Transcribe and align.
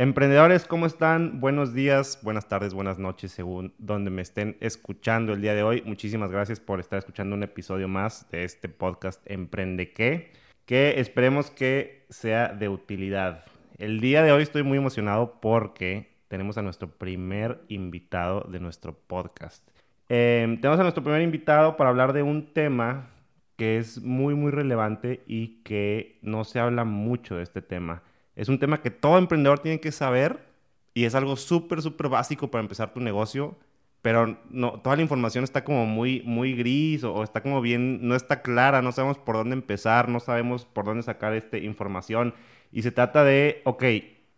Emprendedores, 0.00 0.64
¿cómo 0.64 0.86
están? 0.86 1.40
Buenos 1.40 1.74
días, 1.74 2.20
buenas 2.22 2.48
tardes, 2.48 2.72
buenas 2.72 2.98
noches, 2.98 3.32
según 3.32 3.74
donde 3.76 4.08
me 4.08 4.22
estén 4.22 4.56
escuchando 4.60 5.34
el 5.34 5.42
día 5.42 5.54
de 5.54 5.62
hoy. 5.62 5.82
Muchísimas 5.84 6.30
gracias 6.30 6.58
por 6.58 6.80
estar 6.80 6.98
escuchando 6.98 7.36
un 7.36 7.42
episodio 7.42 7.86
más 7.86 8.26
de 8.30 8.44
este 8.44 8.70
podcast 8.70 9.20
Emprende 9.30 9.92
qué, 9.92 10.32
que 10.64 11.00
esperemos 11.00 11.50
que 11.50 12.06
sea 12.08 12.48
de 12.48 12.70
utilidad. 12.70 13.44
El 13.76 14.00
día 14.00 14.22
de 14.22 14.32
hoy 14.32 14.42
estoy 14.42 14.62
muy 14.62 14.78
emocionado 14.78 15.38
porque 15.38 16.08
tenemos 16.28 16.56
a 16.56 16.62
nuestro 16.62 16.88
primer 16.88 17.60
invitado 17.68 18.48
de 18.50 18.58
nuestro 18.58 18.94
podcast. 18.94 19.68
Em, 20.08 20.58
tenemos 20.62 20.80
a 20.80 20.82
nuestro 20.82 21.04
primer 21.04 21.20
invitado 21.20 21.76
para 21.76 21.90
hablar 21.90 22.14
de 22.14 22.22
un 22.22 22.54
tema 22.54 23.10
que 23.56 23.76
es 23.76 24.00
muy, 24.00 24.34
muy 24.34 24.50
relevante 24.50 25.20
y 25.26 25.60
que 25.62 26.18
no 26.22 26.44
se 26.44 26.58
habla 26.58 26.84
mucho 26.84 27.36
de 27.36 27.42
este 27.42 27.60
tema 27.60 28.02
es 28.36 28.48
un 28.48 28.58
tema 28.58 28.82
que 28.82 28.90
todo 28.90 29.18
emprendedor 29.18 29.58
tiene 29.58 29.80
que 29.80 29.92
saber 29.92 30.46
y 30.94 31.04
es 31.04 31.14
algo 31.14 31.36
súper, 31.36 31.82
súper 31.82 32.08
básico 32.08 32.50
para 32.50 32.62
empezar 32.62 32.92
tu 32.92 33.00
negocio, 33.00 33.56
pero 34.02 34.38
no, 34.48 34.80
toda 34.80 34.96
la 34.96 35.02
información 35.02 35.44
está 35.44 35.62
como 35.64 35.86
muy, 35.86 36.22
muy 36.24 36.54
gris 36.54 37.04
o, 37.04 37.22
está 37.22 37.42
como 37.42 37.60
bien, 37.60 38.06
no 38.06 38.14
está 38.14 38.42
clara, 38.42 38.82
no 38.82 38.92
sabemos 38.92 39.18
por 39.18 39.36
dónde 39.36 39.54
empezar, 39.54 40.08
no 40.08 40.20
sabemos 40.20 40.64
por 40.64 40.84
dónde 40.84 41.02
sacar 41.02 41.34
esta 41.34 41.58
información. 41.58 42.34
Y 42.72 42.82
se 42.82 42.92
trata 42.92 43.24
de, 43.24 43.60
ok, 43.64 43.84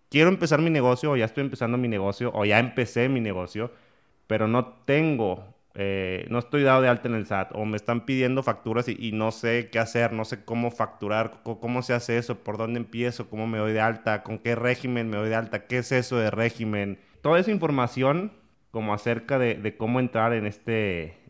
quiero 0.08 0.28
empezar 0.30 0.60
mi 0.60 0.70
negocio 0.70 1.12
o 1.12 1.16
ya 1.16 1.26
estoy 1.26 1.44
empezando 1.44 1.78
mi 1.78 1.88
negocio 1.88 2.32
o 2.34 2.44
ya 2.44 2.58
empecé 2.58 3.08
mi 3.08 3.20
negocio, 3.20 3.72
pero 4.26 4.48
no 4.48 4.66
tengo 4.84 5.54
eh, 5.74 6.26
no 6.28 6.38
estoy 6.38 6.62
dado 6.62 6.82
de 6.82 6.88
alta 6.88 7.08
en 7.08 7.14
el 7.14 7.26
SAT 7.26 7.52
o 7.54 7.64
me 7.64 7.76
están 7.76 8.04
pidiendo 8.04 8.42
facturas 8.42 8.88
y, 8.88 9.12
no 9.12 9.32
sé 9.32 9.70
qué 9.70 9.78
hacer, 9.78 10.12
no 10.12 10.24
sé 10.24 10.44
cómo 10.44 10.70
facturar, 10.70 11.40
cómo, 11.42 11.82
se 11.82 11.94
hace 11.94 12.18
eso, 12.18 12.38
por 12.44 12.58
dónde 12.58 12.78
empiezo, 12.78 13.30
cómo 13.30 13.46
me 13.46 13.58
doy 13.58 13.72
de 13.72 13.80
alta, 13.80 14.22
con 14.22 14.38
qué 14.38 14.54
régimen 14.54 15.08
me 15.08 15.16
doy 15.16 15.30
de 15.30 15.34
alta, 15.34 15.66
qué 15.66 15.78
es 15.78 15.92
eso 15.92 16.18
de 16.18 16.30
régimen. 16.30 16.98
Toda 17.22 17.38
esa 17.38 17.50
información 17.50 18.32
como 18.70 18.94
acerca 18.94 19.38
de, 19.38 19.76
cómo 19.76 20.00
entrar 20.00 20.32
en 20.32 20.46
esta 20.46 20.72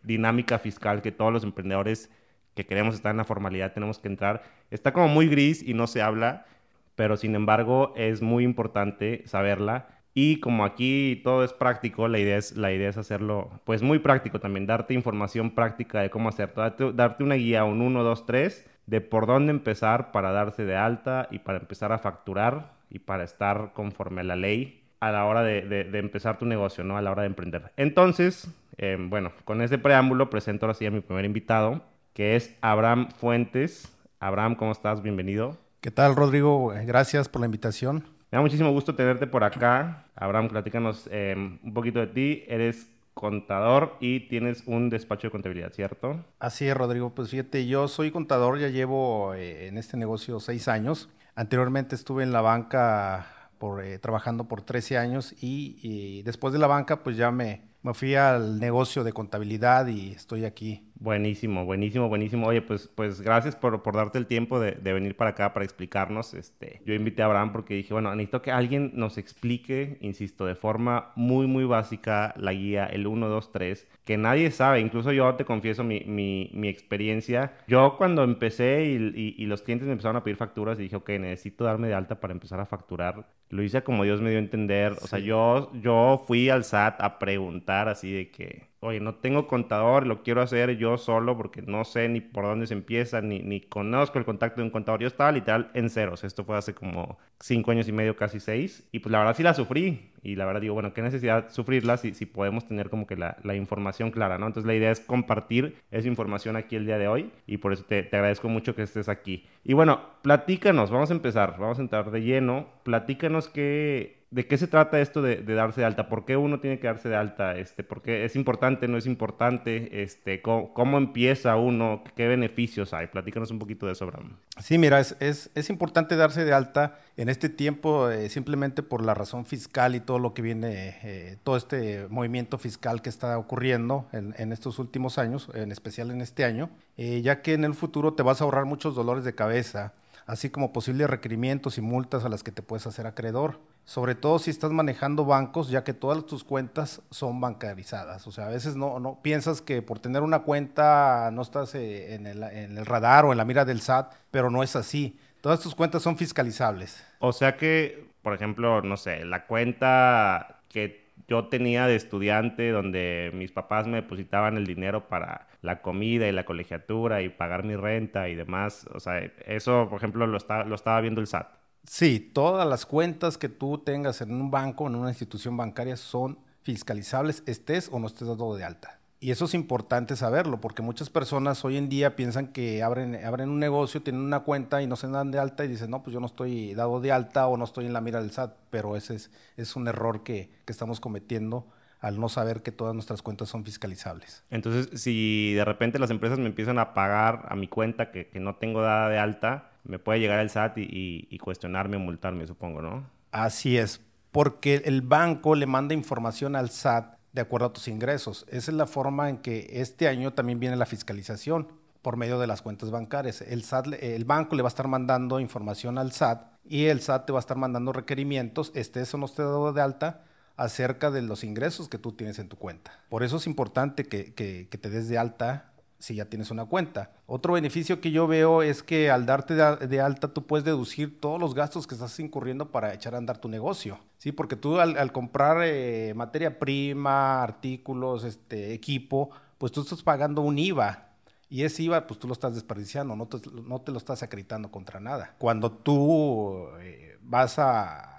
dinámica 0.02 0.58
fiscal 0.58 1.02
que 1.02 1.12
todos 1.12 1.32
los 1.32 1.44
emprendedores 1.44 2.10
que 2.54 2.66
queremos 2.66 2.94
estar 2.94 3.10
en 3.10 3.16
la 3.16 3.24
formalidad 3.24 3.72
tenemos 3.72 3.98
que 3.98 4.08
entrar, 4.08 4.42
está 4.70 4.92
como 4.92 5.08
muy 5.08 5.28
gris 5.28 5.62
y 5.62 5.74
no 5.74 5.86
se 5.86 6.02
habla, 6.02 6.46
pero 6.94 7.16
sin 7.16 7.34
embargo 7.34 7.94
es 7.96 8.22
muy 8.22 8.44
importante 8.44 9.22
saberla 9.26 9.88
y 10.14 10.40
como 10.40 10.64
aquí 10.64 11.20
todo 11.24 11.42
es 11.44 11.52
práctico, 11.52 12.06
la 12.08 12.18
idea 12.18 12.36
es, 12.36 12.56
la 12.56 12.72
idea 12.72 12.90
es 12.90 12.98
hacerlo 12.98 13.50
pues 13.64 13.82
muy 13.82 13.98
práctico 13.98 14.40
también, 14.40 14.66
darte 14.66 14.94
información 14.94 15.52
práctica 15.52 16.00
de 16.00 16.10
cómo 16.10 16.28
hacer, 16.28 16.52
darte, 16.54 17.24
una 17.24 17.36
guía, 17.36 17.64
un 17.64 17.80
1, 17.80 18.02
2, 18.02 18.26
3, 18.26 18.70
de 18.86 19.00
por 19.00 19.26
dónde 19.26 19.52
empezar 19.52 20.12
para 20.12 20.32
darse 20.32 20.64
de 20.64 20.76
alta 20.76 21.28
y 21.30 21.38
para 21.38 21.58
empezar 21.58 21.92
a 21.92 21.98
facturar 21.98 22.74
y 22.90 22.98
para 22.98 23.24
estar 23.24 23.72
conforme 23.72 24.20
a 24.20 24.24
la 24.24 24.36
ley 24.36 24.80
a 25.00 25.10
la 25.10 25.24
hora 25.24 25.42
de, 25.42 25.88
empezar 25.94 26.38
tu 26.38 26.46
negocio, 26.46 26.84
¿no? 26.84 26.96
A 26.96 27.02
la 27.02 27.10
hora 27.10 27.22
de 27.22 27.26
emprender. 27.26 27.72
Entonces, 27.76 28.48
eh, 28.76 28.96
bueno, 29.00 29.32
con 29.44 29.60
ese 29.60 29.76
preámbulo 29.76 30.30
presento 30.30 30.66
ahora 30.66 30.74
sí 30.74 30.86
a 30.86 30.92
mi 30.92 31.00
primer 31.00 31.24
invitado, 31.24 31.82
que 32.12 32.36
es 32.36 32.56
Abraham 32.60 33.08
Fuentes. 33.10 33.92
Abraham, 34.20 34.54
¿cómo 34.54 34.70
estás? 34.70 35.02
Bienvenido. 35.02 35.58
¿Qué 35.80 35.90
tal, 35.90 36.14
Rodrigo? 36.14 36.72
Gracias 36.84 37.28
por 37.28 37.40
la 37.40 37.46
invitación. 37.46 38.04
Me 38.32 38.38
da 38.38 38.40
muchísimo 38.40 38.72
gusto 38.72 38.94
tenerte 38.94 39.26
por 39.26 39.44
acá. 39.44 40.06
Abraham, 40.16 40.48
platícanos 40.48 41.06
em, 41.12 41.58
un 41.62 41.74
poquito 41.74 42.00
de 42.00 42.06
ti. 42.06 42.44
Eres 42.48 42.90
contador 43.12 43.98
y 44.00 44.20
tienes 44.28 44.62
un 44.66 44.88
despacho 44.88 45.26
de 45.26 45.32
contabilidad, 45.32 45.70
¿cierto? 45.74 46.24
Así 46.38 46.66
es, 46.66 46.74
Rodrigo. 46.74 47.14
Pues 47.14 47.28
fíjate, 47.28 47.66
yo 47.66 47.88
soy 47.88 48.10
contador, 48.10 48.58
ya 48.58 48.68
llevo 48.68 49.34
eh, 49.34 49.66
en 49.66 49.76
este 49.76 49.98
negocio 49.98 50.40
seis 50.40 50.66
años. 50.66 51.10
Anteriormente 51.34 51.94
estuve 51.94 52.22
en 52.22 52.32
la 52.32 52.40
banca 52.40 53.50
eh, 53.82 53.98
trabajando 54.00 54.48
por 54.48 54.62
13 54.62 54.96
años 54.96 55.34
y, 55.40 56.22
después 56.22 56.54
de 56.54 56.58
la 56.58 56.66
banca 56.66 57.02
pues 57.02 57.18
ya 57.18 57.30
me, 57.30 57.62
me 57.82 57.94
fui 57.94 58.14
al 58.14 58.58
negocio 58.58 59.04
de 59.04 59.12
contabilidad 59.12 59.86
y 59.86 60.12
estoy 60.12 60.44
aquí 60.44 60.92
Buenísimo, 61.02 61.64
buenísimo, 61.64 62.08
buenísimo. 62.08 62.46
Oye, 62.46 62.62
pues, 62.62 62.86
pues 62.86 63.20
gracias 63.20 63.56
por, 63.56 63.82
por 63.82 63.96
darte 63.96 64.18
el 64.18 64.26
tiempo 64.28 64.60
de, 64.60 64.70
de, 64.70 64.92
venir 64.92 65.16
para 65.16 65.30
acá 65.30 65.52
para 65.52 65.64
explicarnos. 65.64 66.32
Este, 66.32 66.80
yo 66.86 66.94
invité 66.94 67.22
a 67.22 67.24
Abraham 67.24 67.50
porque 67.50 67.74
dije, 67.74 67.92
bueno, 67.92 68.14
necesito 68.14 68.40
que 68.40 68.52
alguien 68.52 68.92
nos 68.94 69.18
explique, 69.18 69.98
insisto, 70.00 70.46
de 70.46 70.54
forma 70.54 71.10
muy, 71.16 71.48
muy 71.48 71.64
básica 71.64 72.32
la 72.36 72.52
guía, 72.52 72.86
el 72.86 73.08
1, 73.08 73.28
2, 73.28 73.50
3, 73.50 73.88
que 74.04 74.16
nadie 74.16 74.52
sabe. 74.52 74.78
Incluso 74.78 75.10
yo 75.10 75.34
te 75.34 75.44
confieso 75.44 75.82
mi, 75.82 76.04
mi, 76.06 76.52
mi 76.54 76.68
experiencia. 76.68 77.52
Yo 77.66 77.96
cuando 77.98 78.22
empecé 78.22 78.84
y, 78.84 79.34
y, 79.36 79.46
los 79.46 79.62
clientes 79.62 79.86
me 79.86 79.94
empezaron 79.94 80.18
a 80.18 80.22
pedir 80.22 80.36
facturas 80.36 80.78
y 80.78 80.82
dije, 80.82 80.94
ok, 80.94 81.08
necesito 81.18 81.64
darme 81.64 81.88
de 81.88 81.94
alta 81.94 82.20
para 82.20 82.32
empezar 82.32 82.60
a 82.60 82.66
facturar. 82.66 83.26
Lo 83.52 83.62
hice 83.62 83.84
como 83.84 84.04
Dios 84.04 84.20
me 84.22 84.30
dio 84.30 84.38
a 84.38 84.42
entender. 84.42 84.94
O 85.02 85.06
sea, 85.06 85.18
yo, 85.18 85.70
yo 85.74 86.24
fui 86.26 86.48
al 86.48 86.64
SAT 86.64 87.00
a 87.02 87.18
preguntar 87.18 87.88
así 87.88 88.10
de 88.12 88.30
que 88.30 88.71
oye, 88.82 88.98
no 88.98 89.14
tengo 89.14 89.46
contador, 89.46 90.08
lo 90.08 90.24
quiero 90.24 90.42
hacer 90.42 90.76
yo 90.76 90.98
solo 90.98 91.36
porque 91.36 91.62
no 91.62 91.84
sé 91.84 92.08
ni 92.08 92.20
por 92.20 92.44
dónde 92.44 92.66
se 92.66 92.74
empieza, 92.74 93.20
ni, 93.20 93.38
ni 93.38 93.60
conozco 93.60 94.18
el 94.18 94.24
contacto 94.24 94.60
de 94.60 94.64
un 94.64 94.70
contador. 94.70 95.00
Yo 95.00 95.06
estaba 95.06 95.30
literal 95.30 95.70
en 95.74 95.88
ceros. 95.88 96.24
Esto 96.24 96.44
fue 96.44 96.56
hace 96.56 96.74
como 96.74 97.16
cinco 97.40 97.70
años 97.70 97.86
y 97.86 97.92
medio, 97.92 98.16
casi 98.16 98.40
seis. 98.40 98.88
Y 98.90 98.98
pues 98.98 99.12
la 99.12 99.20
verdad 99.20 99.36
sí 99.36 99.44
la 99.44 99.54
sufrí. 99.54 100.10
Y 100.24 100.34
la 100.34 100.46
verdad 100.46 100.60
digo, 100.60 100.74
bueno, 100.74 100.92
qué 100.92 101.00
necesidad 101.00 101.50
sufrirla 101.50 101.96
si, 101.96 102.12
si 102.12 102.26
podemos 102.26 102.66
tener 102.66 102.90
como 102.90 103.06
que 103.06 103.16
la, 103.16 103.36
la, 103.44 103.54
información 103.54 104.10
clara, 104.10 104.36
¿no? 104.36 104.48
Entonces 104.48 104.66
la 104.66 104.74
idea 104.74 104.90
es 104.90 105.00
compartir 105.00 105.76
esa 105.92 106.08
información 106.08 106.56
aquí 106.56 106.74
el 106.74 106.84
día 106.84 106.98
de 106.98 107.06
hoy. 107.06 107.30
Y 107.46 107.58
por 107.58 107.72
eso 107.72 107.84
te, 107.84 108.02
te 108.02 108.16
agradezco 108.16 108.48
mucho 108.48 108.74
que 108.74 108.82
estés 108.82 109.08
aquí. 109.08 109.46
Y 109.62 109.74
bueno, 109.74 110.00
platícanos, 110.22 110.90
vamos 110.90 111.10
a 111.10 111.14
empezar, 111.14 111.56
vamos 111.56 111.78
a 111.78 111.82
entrar 111.82 112.10
de 112.10 112.20
lleno. 112.22 112.66
Platícanos 112.82 113.48
qué 113.48 114.21
¿De 114.32 114.46
qué 114.46 114.56
se 114.56 114.66
trata 114.66 114.98
esto 114.98 115.20
de, 115.20 115.42
darse 115.42 115.82
de 115.82 115.86
alta? 115.86 116.08
¿Por 116.08 116.24
qué 116.24 116.38
uno 116.38 116.58
tiene 116.58 116.78
que 116.78 116.86
darse 116.86 117.10
de 117.10 117.16
alta? 117.16 117.54
Este, 117.58 117.84
¿Por 117.84 118.00
qué 118.00 118.24
es 118.24 118.34
importante, 118.34 118.88
no 118.88 118.96
es 118.96 119.04
importante? 119.04 120.02
Este, 120.02 120.40
¿cómo, 120.40 120.96
empieza 120.96 121.56
uno? 121.56 122.02
¿Qué 122.16 122.26
beneficios 122.28 122.94
hay? 122.94 123.08
Platícanos 123.08 123.50
un 123.50 123.58
poquito 123.58 123.84
de 123.84 123.92
eso, 123.92 124.04
Abraham. 124.04 124.38
Sí, 124.58 124.78
mira, 124.78 125.00
es, 125.00 125.16
es, 125.20 125.68
importante 125.68 126.16
darse 126.16 126.46
de 126.46 126.54
alta 126.54 126.98
en 127.18 127.28
este 127.28 127.50
tiempo 127.50 128.08
eh, 128.08 128.30
simplemente 128.30 128.82
por 128.82 129.04
la 129.04 129.12
razón 129.12 129.44
fiscal 129.44 129.94
y 129.94 130.00
todo 130.00 130.18
lo 130.18 130.32
que 130.32 130.40
viene, 130.40 130.96
eh, 131.02 131.36
todo 131.44 131.58
este 131.58 132.06
movimiento 132.08 132.56
fiscal 132.56 133.02
que 133.02 133.10
está 133.10 133.36
ocurriendo 133.36 134.08
en, 134.12 134.34
en, 134.38 134.52
estos 134.52 134.78
últimos 134.78 135.18
años, 135.18 135.50
en 135.52 135.72
especial 135.72 136.10
en 136.10 136.22
este 136.22 136.46
año, 136.46 136.70
eh, 136.96 137.20
ya 137.20 137.42
que 137.42 137.52
en 137.52 137.64
el 137.64 137.74
futuro 137.74 138.14
te 138.14 138.22
vas 138.22 138.40
a 138.40 138.44
ahorrar 138.44 138.64
muchos 138.64 138.94
dolores 138.94 139.24
de 139.24 139.34
cabeza, 139.34 139.92
así 140.24 140.48
como 140.48 140.72
posibles 140.72 141.10
requerimientos 141.10 141.76
y 141.76 141.82
multas 141.82 142.24
a 142.24 142.30
las 142.30 142.42
que 142.42 142.50
te 142.50 142.62
puedes 142.62 142.86
hacer 142.86 143.06
acreedor 143.06 143.60
sobre 143.84 144.14
todo 144.14 144.38
si 144.38 144.50
estás 144.50 144.70
manejando 144.70 145.24
bancos, 145.24 145.68
ya 145.68 145.84
que 145.84 145.92
todas 145.92 146.24
tus 146.26 146.44
cuentas 146.44 147.02
son 147.10 147.40
bancarizadas. 147.40 148.26
O 148.26 148.32
sea, 148.32 148.46
a 148.46 148.50
veces 148.50 148.76
no, 148.76 149.00
no 149.00 149.20
piensas 149.22 149.60
que 149.60 149.82
por 149.82 149.98
tener 149.98 150.22
una 150.22 150.40
cuenta 150.40 151.30
no 151.32 151.42
estás 151.42 151.74
eh, 151.74 152.14
en 152.14 152.26
el, 152.26 152.42
en 152.42 152.78
el 152.78 152.86
radar 152.86 153.24
o 153.24 153.32
en 153.32 153.38
la 153.38 153.44
mira 153.44 153.64
del 153.64 153.80
SAT, 153.80 154.12
pero 154.30 154.50
no 154.50 154.62
es 154.62 154.76
así. 154.76 155.18
Todas 155.40 155.60
tus 155.60 155.74
cuentas 155.74 156.02
son 156.02 156.16
fiscalizables. 156.16 157.04
O 157.18 157.32
sea 157.32 157.56
que, 157.56 158.12
por 158.22 158.34
ejemplo, 158.34 158.82
no 158.82 158.96
sé, 158.96 159.24
la 159.24 159.46
cuenta 159.46 160.60
que 160.68 161.02
yo 161.28 161.48
tenía 161.48 161.86
de 161.86 161.96
estudiante 161.96 162.70
donde 162.70 163.30
mis 163.34 163.52
papás 163.52 163.86
me 163.86 163.96
depositaban 163.96 164.56
el 164.56 164.66
dinero 164.66 165.08
para 165.08 165.48
la 165.60 165.82
comida 165.82 166.28
y 166.28 166.32
la 166.32 166.44
colegiatura 166.44 167.22
y 167.22 167.28
pagar 167.28 167.64
mi 167.64 167.76
renta 167.76 168.28
y 168.28 168.34
demás, 168.34 168.86
o 168.92 169.00
sea, 169.00 169.18
eso, 169.46 169.88
por 169.88 169.98
ejemplo, 169.98 170.26
lo, 170.26 170.36
está, 170.36 170.64
lo 170.64 170.74
estaba 170.74 171.00
viendo 171.00 171.20
el 171.20 171.26
SAT. 171.26 171.61
Sí, 171.84 172.20
todas 172.20 172.66
las 172.66 172.86
cuentas 172.86 173.38
que 173.38 173.48
tú 173.48 173.78
tengas 173.78 174.20
en 174.20 174.32
un 174.32 174.50
banco, 174.50 174.86
en 174.86 174.94
una 174.94 175.08
institución 175.08 175.56
bancaria, 175.56 175.96
son 175.96 176.38
fiscalizables, 176.62 177.42
estés 177.46 177.88
o 177.92 177.98
no 177.98 178.06
estés 178.06 178.28
dado 178.28 178.54
de 178.54 178.64
alta. 178.64 179.00
Y 179.18 179.30
eso 179.30 179.44
es 179.44 179.54
importante 179.54 180.16
saberlo, 180.16 180.60
porque 180.60 180.82
muchas 180.82 181.10
personas 181.10 181.64
hoy 181.64 181.76
en 181.76 181.88
día 181.88 182.16
piensan 182.16 182.48
que 182.48 182.82
abren, 182.82 183.24
abren 183.24 183.50
un 183.50 183.58
negocio, 183.58 184.02
tienen 184.02 184.22
una 184.22 184.40
cuenta 184.40 184.82
y 184.82 184.86
no 184.86 184.96
se 184.96 185.08
dan 185.08 185.30
de 185.30 185.38
alta 185.38 185.64
y 185.64 185.68
dicen, 185.68 185.90
no, 185.90 186.02
pues 186.02 186.14
yo 186.14 186.20
no 186.20 186.26
estoy 186.26 186.74
dado 186.74 187.00
de 187.00 187.12
alta 187.12 187.46
o 187.46 187.56
no 187.56 187.64
estoy 187.64 187.86
en 187.86 187.92
la 187.92 188.00
mira 188.00 188.20
del 188.20 188.32
SAT, 188.32 188.56
pero 188.70 188.96
ese 188.96 189.16
es, 189.16 189.30
es 189.56 189.76
un 189.76 189.86
error 189.86 190.22
que, 190.24 190.50
que 190.64 190.72
estamos 190.72 190.98
cometiendo 190.98 191.66
al 192.02 192.18
no 192.18 192.28
saber 192.28 192.62
que 192.62 192.72
todas 192.72 192.94
nuestras 192.94 193.22
cuentas 193.22 193.48
son 193.48 193.64
fiscalizables. 193.64 194.42
Entonces, 194.50 195.00
si 195.00 195.54
de 195.54 195.64
repente 195.64 196.00
las 196.00 196.10
empresas 196.10 196.38
me 196.38 196.46
empiezan 196.46 196.80
a 196.80 196.94
pagar 196.94 197.46
a 197.48 197.54
mi 197.54 197.68
cuenta 197.68 198.10
que, 198.10 198.26
que 198.26 198.40
no 198.40 198.56
tengo 198.56 198.82
dada 198.82 199.08
de 199.08 199.18
alta, 199.18 199.70
me 199.84 200.00
puede 200.00 200.18
llegar 200.18 200.40
el 200.40 200.50
SAT 200.50 200.78
y, 200.78 201.28
y, 201.30 201.38
cuestionarme 201.38 201.96
o 201.96 202.00
multarme, 202.00 202.44
supongo, 202.46 202.82
¿no? 202.82 203.06
Así 203.30 203.78
es, 203.78 204.00
porque 204.32 204.82
el 204.84 205.02
banco 205.02 205.54
le 205.54 205.66
manda 205.66 205.94
información 205.94 206.56
al 206.56 206.70
SAT 206.70 207.18
de 207.32 207.40
acuerdo 207.40 207.68
a 207.68 207.72
tus 207.72 207.86
ingresos. 207.86 208.46
Esa 208.48 208.72
es 208.72 208.76
la 208.76 208.86
forma 208.86 209.30
en 209.30 209.38
que 209.38 209.68
este 209.80 210.08
año 210.08 210.32
también 210.32 210.58
viene 210.58 210.74
la 210.74 210.86
fiscalización 210.86 211.68
por 212.02 212.16
medio 212.16 212.40
de 212.40 212.48
las 212.48 212.62
cuentas 212.62 212.90
bancarias. 212.90 213.42
El, 213.42 213.62
SAT, 213.62 214.02
el 214.02 214.24
banco 214.24 214.56
le 214.56 214.62
va 214.62 214.66
a 214.66 214.70
estar 214.74 214.88
mandando 214.88 215.38
información 215.38 215.98
al 215.98 216.10
SAT 216.10 216.48
y 216.64 216.86
el 216.86 217.00
SAT 217.00 217.26
te 217.26 217.32
va 217.32 217.38
a 217.38 217.40
estar 217.40 217.56
mandando 217.56 217.92
requerimientos, 217.92 218.72
estés 218.74 219.14
o 219.14 219.18
no 219.18 219.26
estés 219.26 219.46
dado 219.46 219.72
de 219.72 219.80
alta, 219.80 220.24
acerca 220.56 221.10
de 221.10 221.22
los 221.22 221.44
ingresos 221.44 221.88
que 221.88 221.98
tú 221.98 222.12
tienes 222.12 222.38
en 222.38 222.48
tu 222.48 222.56
cuenta. 222.56 223.00
Por 223.08 223.22
eso 223.22 223.36
es 223.36 223.46
importante 223.46 224.04
que, 224.04 224.32
te 224.34 224.90
des 224.90 225.08
de 225.08 225.18
alta 225.18 225.72
si 225.98 226.16
ya 226.16 226.24
tienes 226.24 226.50
una 226.50 226.64
cuenta. 226.64 227.12
Otro 227.26 227.54
beneficio 227.54 228.00
que 228.00 228.10
yo 228.10 228.26
veo 228.26 228.62
es 228.62 228.82
que 228.82 229.10
al 229.10 229.24
darte 229.24 229.54
de, 229.54 230.00
alta 230.00 230.28
tú 230.28 230.46
puedes 230.46 230.64
deducir 230.64 231.20
todos 231.20 231.38
los 231.38 231.54
gastos 231.54 231.86
que 231.86 231.94
estás 231.94 232.18
incurriendo 232.18 232.72
para 232.72 232.92
echar 232.92 233.14
a 233.14 233.18
andar 233.18 233.38
tu 233.38 233.48
negocio. 233.48 234.00
Sí, 234.18 234.32
porque 234.32 234.56
tú 234.56 234.80
al, 234.80 235.12
comprar 235.12 235.58
eh, 235.62 236.12
materia 236.16 236.58
prima, 236.58 237.42
artículos, 237.42 238.24
este, 238.24 238.74
equipo, 238.74 239.30
pues 239.58 239.70
tú 239.70 239.82
estás 239.82 240.02
pagando 240.02 240.42
un 240.42 240.58
IVA. 240.58 241.10
Y 241.48 241.64
ese 241.64 241.84
IVA, 241.84 242.06
pues 242.06 242.18
tú 242.18 242.26
lo 242.26 242.32
estás 242.32 242.54
desperdiciando, 242.54 243.14
no 243.14 243.26
te, 243.26 243.38
no 243.50 243.80
te 243.80 243.92
lo 243.92 243.98
estás 243.98 244.22
acreditando 244.22 244.70
contra 244.70 245.00
nada. 245.00 245.34
Cuando 245.38 245.70
tú 245.70 246.66
eh, 246.80 247.18
vas 247.20 247.58
a, 247.58 248.11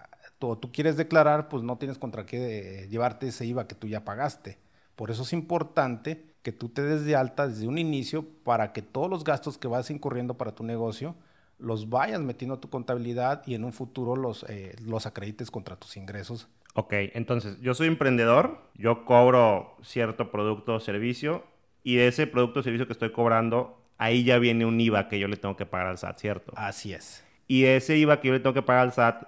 tú, 0.44 0.56
tú, 0.58 0.72
quieres 0.72 0.98
declarar, 0.98 1.48
pues 1.48 1.64
no 1.64 1.78
tienes 1.78 1.98
contra 1.98 2.26
qué 2.26 2.88
llevarte 2.90 3.28
ese 3.28 3.46
IVA 3.46 3.68
que 3.68 3.76
tú 3.76 3.88
ya 3.88 4.04
pagaste. 4.04 4.58
Por 4.96 5.10
eso 5.10 5.24
es 5.24 5.34
importante 5.34 6.26
que 6.42 6.52
tú 6.52 6.70
te 6.70 6.84
des 6.84 7.06
de 7.06 7.16
alta 7.16 7.48
desde 7.48 7.68
un 7.68 7.78
inicio 7.78 8.26
para 8.44 8.74
que 8.74 8.82
todos 8.82 9.10
los 9.10 9.24
gastos 9.24 9.58
que 9.58 9.68
vas 9.68 9.90
incurriendo 9.90 10.36
para 10.36 10.54
tu 10.54 10.64
negocio 10.64 11.16
los 11.58 11.90
vayas 11.90 12.20
metiendo 12.20 12.56
a 12.56 12.60
tu 12.60 12.70
contabilidad 12.70 13.44
y 13.46 13.56
en 13.56 13.64
un 13.64 13.72
futuro 13.72 14.16
los, 14.16 14.44
eh, 14.50 14.76
los 14.86 15.06
acredites 15.06 15.50
contra 15.50 15.78
tus 15.78 15.96
ingresos. 15.96 16.50
Ok, 16.76 16.94
entonces 17.14 17.60
yo 17.62 17.74
soy 17.74 17.88
emprendedor, 17.88 18.60
yo 18.76 19.06
cobro 19.06 19.78
cierto 19.82 20.32
producto 20.32 20.76
o 20.76 20.80
servicio 20.80 21.44
y 21.84 21.96
de 21.96 22.08
ese 22.08 22.28
producto 22.28 22.60
o 22.60 22.64
servicio 22.64 22.88
que 22.88 22.94
estoy 22.94 23.12
cobrando, 23.12 23.80
ahí 23.98 24.24
ya 24.24 24.40
viene 24.40 24.66
un 24.66 24.80
IVA 24.82 25.08
que 25.08 25.20
yo 25.20 25.28
le 25.28 25.38
tengo 25.38 25.56
que 25.56 25.66
pagar 25.66 25.88
al 25.88 25.98
SAT, 25.98 26.20
¿cierto? 26.20 26.54
Así 26.56 26.92
es. 26.94 27.24
Y 27.48 27.66
ese 27.66 27.98
IVA 27.98 28.20
que 28.20 28.28
yo 28.30 28.34
le 28.34 28.40
tengo 28.40 28.54
que 28.54 28.62
pagar 28.62 28.84
al 28.84 28.92
SAT, 28.92 29.24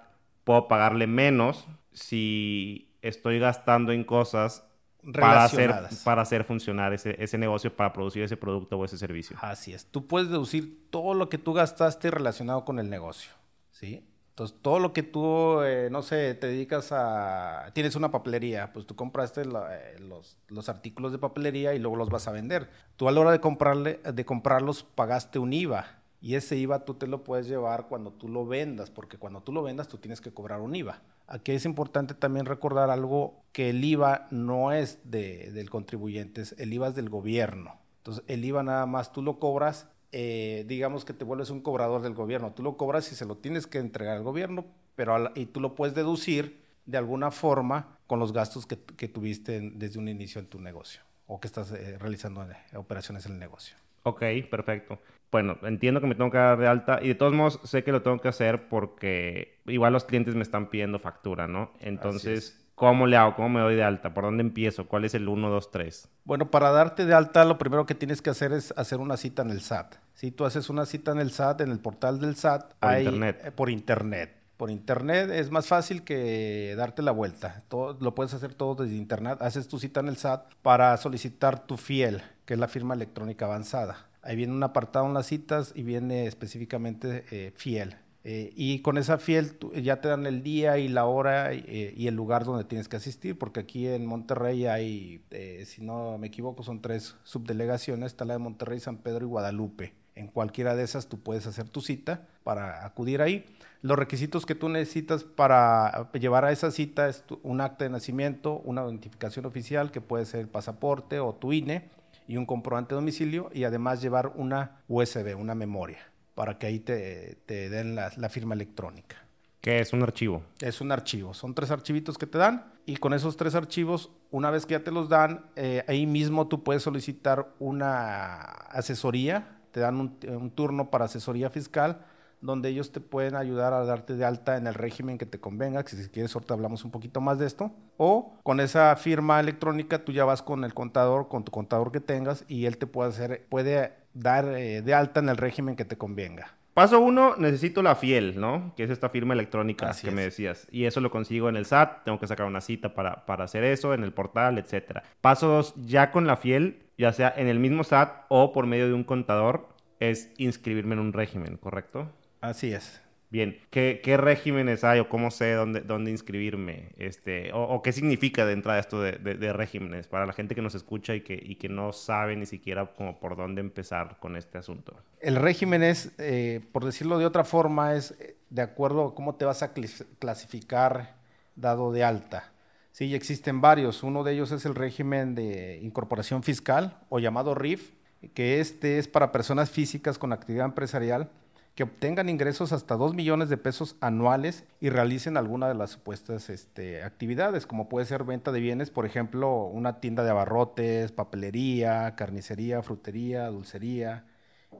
puedo 0.46 0.70
pagarle 0.70 1.08
menos 1.08 1.68
si 1.92 2.96
estoy 3.02 3.40
gastando 3.40 3.92
en 3.92 4.06
cosas 4.06 4.66
para 5.14 5.44
hacer, 5.44 5.74
para 6.04 6.22
hacer 6.22 6.46
funcionar 6.46 6.94
ese, 6.94 7.22
ese 7.22 7.38
negocio, 7.38 7.76
para 7.76 7.92
producir 7.92 8.24
ese 8.24 8.38
producto 8.38 8.78
o 8.78 8.86
ese 8.86 8.98
servicio. 8.98 9.38
Así 9.42 9.74
es. 9.74 9.86
Tú 9.86 10.08
puedes 10.08 10.30
deducir 10.30 10.90
todo 10.90 11.14
lo 11.14 11.30
que 11.30 11.38
tú 11.38 11.54
gastaste 11.54 12.10
relacionado 12.10 12.64
con 12.64 12.80
el 12.80 12.90
negocio, 12.90 13.32
¿sí? 13.72 14.08
Entonces, 14.30 14.58
todo 14.62 14.80
lo 14.80 14.92
que 14.92 15.02
tú, 15.02 15.62
eh, 15.62 15.88
no 15.90 16.02
sé, 16.02 16.36
te 16.36 16.48
dedicas 16.48 16.90
a... 16.92 17.72
Tienes 17.74 17.96
una 17.96 18.12
papelería, 18.12 18.74
pues 18.74 18.86
tú 18.86 18.94
compraste 18.94 19.44
eh, 19.44 20.00
los, 20.00 20.38
los, 20.50 20.68
artículos 20.68 21.14
de 21.14 21.20
papelería 21.20 21.74
y 21.74 21.80
luego 21.80 21.96
los 21.96 22.10
vas 22.10 22.28
a 22.28 22.34
vender. 22.34 22.70
Tú 22.98 23.08
a 23.08 23.14
la 23.14 23.22
hora 23.22 23.32
de, 23.32 23.40
comprarle, 23.40 24.02
de 24.04 24.26
comprarlos 24.26 24.84
pagaste 24.84 25.40
un 25.40 25.54
IVA 25.54 26.02
y 26.26 26.34
ese 26.34 26.58
IVA 26.58 26.86
tú 26.86 26.96
te 26.96 27.06
lo 27.06 27.24
puedes 27.24 27.48
llevar 27.48 27.88
cuando 27.88 28.12
tú 28.12 28.28
lo 28.28 28.48
vendas, 28.48 28.90
porque 28.90 29.20
cuando 29.20 29.44
tú 29.44 29.52
lo 29.52 29.62
vendas 29.62 29.88
tú 29.88 30.00
tienes 30.00 30.22
que 30.22 30.34
cobrar 30.34 30.60
un 30.60 30.76
IVA. 30.76 31.00
Aquí 31.28 31.52
es 31.52 31.66
importante 31.66 32.16
también 32.16 32.48
recordar 32.48 32.90
algo, 32.90 33.44
que 33.52 33.70
el 33.70 33.84
IVA 33.84 34.26
no 34.32 34.72
es 34.72 34.98
de, 35.04 35.52
del 35.52 35.70
contribuyente, 35.70 36.42
el 36.58 36.74
IVA 36.74 36.88
es 36.88 36.96
del 36.96 37.10
gobierno. 37.12 37.76
Entonces, 37.98 38.24
el 38.26 38.44
IVA 38.44 38.64
nada 38.64 38.88
más 38.88 39.12
tú 39.12 39.22
lo 39.22 39.38
cobras, 39.38 39.88
eh, 40.12 40.66
digamos 40.68 41.06
que 41.06 41.14
te 41.14 41.26
vuelves 41.26 41.52
un 41.52 41.62
cobrador 41.62 42.02
del 42.02 42.16
gobierno. 42.16 42.54
Tú 42.54 42.64
lo 42.64 42.76
cobras 42.76 43.12
y 43.12 43.16
se 43.16 43.26
lo 43.26 43.38
tienes 43.38 43.68
que 43.68 43.78
entregar 43.78 44.18
al 44.18 44.24
gobierno, 44.24 44.66
pero 44.96 45.32
y 45.36 45.46
tú 45.46 45.62
lo 45.62 45.76
puedes 45.76 45.94
deducir 45.94 46.60
de 46.88 46.98
alguna 46.98 47.30
forma 47.30 48.00
con 48.08 48.18
los 48.18 48.34
gastos 48.34 48.66
que, 48.66 48.78
tuviste 49.08 49.62
desde 49.76 50.00
un 50.00 50.08
inicio 50.08 50.42
en 50.42 50.48
tu 50.48 50.60
negocio 50.60 51.02
o 51.28 51.40
que 51.40 51.46
estás 51.46 51.72
eh, 51.72 52.00
realizando 52.00 52.42
eh, 52.50 52.58
operaciones 52.74 53.28
en 53.28 53.34
el 53.34 53.40
negocio. 53.40 53.76
Ok, 54.06 54.24
perfecto 54.50 55.00
bueno, 55.36 55.58
entiendo 55.64 56.00
que 56.00 56.08
me 56.08 56.16
tengo 56.16 56.32
que 56.32 56.38
dar 56.38 56.58
de 56.58 56.66
alta 56.66 57.00
y 57.02 57.10
de 57.10 57.16
todos 57.16 57.34
modos 57.34 57.60
sé 57.66 57.84
que 57.84 57.92
lo 57.92 58.02
tengo 58.02 58.20
que 58.20 58.30
hacer 58.30 58.70
porque 58.70 59.60
igual 59.66 59.92
los 59.92 60.06
clientes 60.06 60.34
me 60.34 60.44
están 60.44 60.70
pidiendo 60.70 60.98
factura, 60.98 61.46
¿no? 61.46 61.74
Entonces, 61.82 62.66
¿cómo 62.74 63.06
le 63.06 63.18
hago? 63.18 63.36
¿Cómo 63.36 63.50
me 63.50 63.60
doy 63.60 63.76
de 63.76 63.84
alta? 63.84 64.14
¿Por 64.14 64.24
dónde 64.24 64.44
empiezo? 64.44 64.88
¿Cuál 64.88 65.04
es 65.04 65.14
el 65.14 65.28
1, 65.28 65.50
2, 65.50 65.72
3? 65.72 66.10
Bueno, 66.24 66.50
para 66.52 66.72
darte 66.72 67.06
de 67.06 67.14
alta 67.14 67.44
lo 67.44 67.58
primero 67.58 67.86
que 67.86 67.96
tienes 67.96 68.22
que 68.22 68.30
hacer 68.30 68.54
es 68.54 68.74
hacer 68.78 69.00
una 69.00 69.18
cita 69.18 69.42
en 69.42 69.50
el 69.50 69.60
SAT. 69.60 69.96
Si 70.14 70.32
tú 70.32 70.46
haces 70.46 70.70
una 70.70 70.86
cita 70.86 71.12
en 71.12 71.20
el 71.20 71.32
SAT, 71.32 71.60
en 71.60 71.72
el 71.72 71.80
portal 71.80 72.22
del 72.22 72.38
SAT, 72.38 72.76
por 72.80 72.98
internet. 72.98 73.42
Eh, 73.44 73.52
por 73.52 73.70
internet. 73.70 74.42
Por 74.56 74.72
internet 74.72 75.32
es 75.32 75.52
más 75.52 75.68
fácil 75.68 76.06
que 76.06 76.76
darte 76.78 77.02
la 77.02 77.12
vuelta. 77.12 77.66
Todo, 77.68 77.98
lo 78.00 78.16
puedes 78.16 78.34
hacer 78.34 78.54
todo 78.54 78.86
desde 78.86 78.96
internet. 78.96 79.42
Haces 79.42 79.68
tu 79.68 79.80
cita 79.80 80.00
en 80.00 80.08
el 80.08 80.16
SAT 80.16 80.54
para 80.62 80.96
solicitar 80.96 81.68
tu 81.68 81.76
FIEL, 81.76 82.22
que 82.46 82.54
es 82.54 82.60
la 82.60 82.68
firma 82.68 82.94
electrónica 82.94 83.46
avanzada. 83.46 84.08
Ahí 84.22 84.36
viene 84.36 84.54
un 84.54 84.64
apartado 84.64 85.06
en 85.06 85.14
las 85.14 85.28
citas 85.28 85.72
y 85.76 85.84
viene 85.84 86.26
específicamente 86.26 87.26
eh, 87.32 87.54
fiel. 87.56 87.98
Eh, 88.24 88.52
y 88.56 88.80
con 88.80 88.98
esa 88.98 89.20
fiel 89.20 89.56
ya 89.84 90.02
te 90.02 90.08
dan 90.08 90.26
el 90.26 90.42
día 90.42 90.80
y 90.80 90.88
la 90.88 91.06
hora 91.06 91.54
eh, 91.54 91.94
y 91.96 92.08
el 92.08 92.16
lugar 92.16 92.44
donde 92.44 92.64
tienes 92.64 92.88
que 92.88 92.96
asistir, 92.96 93.38
porque 93.38 93.60
aquí 93.60 93.88
en 93.88 94.08
Monterrey 94.08 94.66
hay, 94.66 95.24
si 95.66 95.84
no 95.84 96.18
me 96.18 96.28
equivoco, 96.28 96.64
son 96.64 96.82
tres 96.82 97.16
subdelegaciones, 97.24 98.14
está 98.14 98.26
la 98.26 98.34
de 98.34 98.40
Monterrey, 98.40 98.80
San 98.80 98.98
Pedro 98.98 99.26
y 99.26 99.30
Guadalupe. 99.30 99.94
En 100.16 100.28
cualquiera 100.28 100.76
de 100.76 100.84
esas 100.84 101.08
tú 101.08 101.20
puedes 101.20 101.46
hacer 101.46 101.70
tu 101.70 101.82
cita 101.82 102.28
para 102.44 102.84
acudir 102.84 103.22
ahí. 103.22 103.46
Los 103.82 104.00
requisitos 104.00 104.48
que 104.48 104.56
tú 104.56 104.70
necesitas 104.70 105.24
para 105.24 106.10
llevar 106.14 106.46
a 106.46 106.52
esa 106.52 106.72
cita 106.72 107.08
es 107.08 107.24
un 107.44 107.62
acta 107.62 107.84
de 107.84 107.92
nacimiento, 107.92 108.60
una 108.66 108.84
identificación 108.86 109.46
oficial 109.46 109.92
que 109.92 110.02
puede 110.02 110.26
ser 110.26 110.40
el 110.40 110.48
pasaporte 110.48 111.20
o 111.20 111.36
tu 111.36 111.54
INE, 111.54 111.90
y 112.28 112.38
un 112.38 112.46
comprobante 112.46 112.96
de 112.96 113.02
domicilio 113.02 113.50
y 113.54 113.64
además 113.64 114.02
llevar 114.02 114.34
una 114.36 114.82
USB, 114.88 115.38
una 115.38 115.56
memoria, 115.56 116.00
para 116.34 116.58
que 116.58 116.68
ahí 116.68 116.80
te, 116.80 117.38
te 117.46 117.70
den 117.70 117.96
la, 117.96 118.30
firma 118.30 118.56
electrónica. 118.56 119.18
¿Qué 119.62 119.80
es 119.80 119.94
un 119.94 120.04
archivo? 120.04 120.44
Es 120.62 120.82
un 120.82 120.92
archivo. 120.92 121.34
Son 121.34 121.56
tres 121.56 121.72
archivitos 121.72 122.18
que 122.18 122.28
te 122.28 122.38
dan 122.38 122.74
y 122.86 122.98
con 122.98 123.14
esos 123.14 123.36
tres 123.36 123.56
archivos, 123.56 124.12
una 124.30 124.52
vez 124.52 124.66
que 124.66 124.74
ya 124.74 124.84
te 124.84 124.92
los 124.92 125.10
dan, 125.10 125.46
eh, 125.56 125.84
ahí 125.88 126.06
mismo 126.06 126.48
tú 126.48 126.64
puedes 126.64 126.84
solicitar 126.84 127.54
una 127.60 128.42
asesoría, 128.42 129.58
te 129.72 129.80
dan 129.80 130.00
un, 130.00 130.18
un 130.28 130.52
turno 130.52 130.92
para 130.92 131.06
asesoría 131.06 131.50
fiscal 131.50 132.06
donde 132.42 132.70
ellos 132.70 132.92
te 132.92 133.00
pueden 133.00 133.36
ayudar 133.36 133.74
a 133.74 133.84
darte 133.86 134.16
de 134.16 134.26
alta 134.26 134.58
en 134.58 134.68
el 134.68 134.74
régimen 134.74 135.18
que 135.18 135.26
te 135.26 135.40
convenga, 135.40 135.84
que 135.84 135.96
si 135.96 136.10
quieres 136.10 136.36
ahorita 136.36 136.54
hablamos 136.54 136.86
un 136.86 136.92
poquito 136.92 137.22
más 137.22 137.40
de 137.40 137.48
esto, 137.48 137.72
o 137.98 138.38
con 138.44 138.60
esa 138.60 138.96
firma 138.96 139.40
electrónica 139.40 140.04
tú 140.04 140.12
ya 140.12 140.26
vas 140.26 140.42
con 140.42 140.64
el 140.64 140.74
contador, 140.74 141.28
con 141.28 141.44
tu 141.44 141.52
contador 141.52 141.92
que 141.92 142.00
tengas 142.00 142.46
y 142.48 142.66
él 142.66 142.78
te 142.78 142.88
puede 142.88 143.10
hacer, 143.10 143.46
puede 143.50 143.94
dar 144.14 144.46
eh, 144.46 144.82
de 144.82 144.94
alta 144.94 145.20
en 145.20 145.30
el 145.30 145.38
régimen 145.38 145.76
que 145.76 145.86
te 145.86 145.98
convenga. 145.98 146.56
Paso 146.76 147.00
uno, 147.00 147.38
necesito 147.38 147.82
la 147.82 147.96
fiel, 147.96 148.38
¿no? 148.38 148.74
Que 148.76 148.84
es 148.84 148.90
esta 148.90 149.08
firma 149.08 149.34
electrónica 149.34 149.92
que 149.94 150.12
me 150.12 150.24
decías. 150.24 150.68
Y 150.72 150.84
eso 150.84 151.00
lo 151.00 151.10
consigo 151.10 151.48
en 151.48 151.56
el 151.56 151.66
SAT, 151.66 152.04
tengo 152.04 152.20
que 152.20 152.28
sacar 152.28 152.46
una 152.48 152.60
cita 152.60 152.94
para, 152.94 153.26
para 153.26 153.46
hacer 153.46 153.64
eso, 153.64 153.94
en 153.94 154.04
el 154.04 154.12
portal, 154.12 154.58
etc. 154.58 155.00
Paso 155.22 155.48
dos, 155.48 155.74
ya 155.78 156.12
con 156.12 156.28
la 156.28 156.36
fiel, 156.36 156.84
ya 156.98 157.14
sea 157.14 157.34
en 157.38 157.48
el 157.48 157.60
mismo 157.60 157.86
SAT 157.86 158.26
o 158.28 158.52
por 158.52 158.68
medio 158.68 158.88
de 158.88 158.94
un 158.94 159.06
contador, 159.06 159.70
es 160.02 160.34
inscribirme 160.38 160.96
en 160.96 161.00
un 161.00 161.14
régimen, 161.14 161.56
¿correcto? 161.56 162.12
Así 162.46 162.74
es. 162.74 163.02
Bien, 163.32 163.60
¿qué, 163.72 164.18
regímenes 164.18 164.84
hay 164.84 165.00
o 165.00 165.10
cómo 165.10 165.32
sé 165.32 165.54
dónde, 165.54 165.82
dónde 165.82 166.12
inscribirme? 166.12 166.90
Este, 166.98 167.52
o, 167.54 167.82
qué 167.82 167.92
significa 167.92 168.46
de 168.46 168.54
entrada 168.54 168.80
esto 168.80 169.02
de, 169.02 169.54
regímenes 169.54 170.08
para 170.08 170.26
la 170.28 170.32
gente 170.32 170.54
que 170.54 170.62
nos 170.62 170.76
escucha 170.76 171.16
y 171.16 171.22
que, 171.22 171.42
y 171.44 171.56
que 171.56 171.68
no 171.68 171.92
sabe 171.92 172.36
ni 172.36 172.46
siquiera 172.46 172.86
como 172.86 173.20
por 173.20 173.36
dónde 173.36 173.62
empezar 173.62 174.18
con 174.20 174.38
este 174.38 174.60
asunto? 174.60 174.96
El 175.20 175.38
régimen 175.38 175.82
es, 175.82 176.12
eh, 176.20 176.62
por 176.72 176.86
decirlo 176.86 177.18
de 177.18 177.26
otra 177.26 177.44
forma, 177.44 177.96
es 177.96 178.12
eh, 178.20 178.38
de 178.52 178.62
acuerdo 178.62 179.08
a 179.08 179.16
cómo 179.16 179.36
te 179.36 179.44
vas 179.44 179.64
a 179.64 179.74
clasificar 179.74 181.16
dado 181.56 181.92
de 181.92 182.04
alta. 182.04 182.54
Sí, 182.92 183.14
existen 183.16 183.60
varios. 183.60 184.04
Uno 184.04 184.24
de 184.24 184.34
ellos 184.34 184.52
es 184.52 184.66
el 184.66 184.76
régimen 184.76 185.36
de 185.36 185.80
incorporación 185.82 186.44
fiscal 186.44 187.00
o 187.10 187.20
llamado 187.20 187.56
RIF, 187.56 187.92
que 188.34 188.62
este 188.62 189.00
es 189.00 189.08
para 189.08 189.32
personas 189.32 189.72
físicas 189.72 190.18
con 190.18 190.32
actividad 190.32 190.66
empresarial 190.66 191.32
que 191.76 191.84
obtengan 191.84 192.30
ingresos 192.30 192.72
hasta 192.72 192.96
2 192.96 193.16
millones 193.16 193.50
de 193.50 193.58
pesos 193.58 193.98
anuales 194.00 194.64
y 194.80 194.90
realicen 194.90 195.36
alguna 195.36 195.68
de 195.68 195.76
las 195.76 195.92
supuestas 195.92 196.50
este, 196.50 197.04
actividades, 197.04 197.68
como 197.68 197.90
puede 197.90 198.06
ser 198.06 198.24
venta 198.24 198.54
de 198.54 198.62
bienes, 198.62 198.90
por 198.90 199.06
ejemplo, 199.06 199.66
una 199.66 200.00
tienda 200.00 200.24
de 200.24 200.30
abarrotes, 200.30 201.12
papelería, 201.12 202.16
carnicería, 202.16 202.82
frutería, 202.82 203.48
dulcería, 203.48 204.26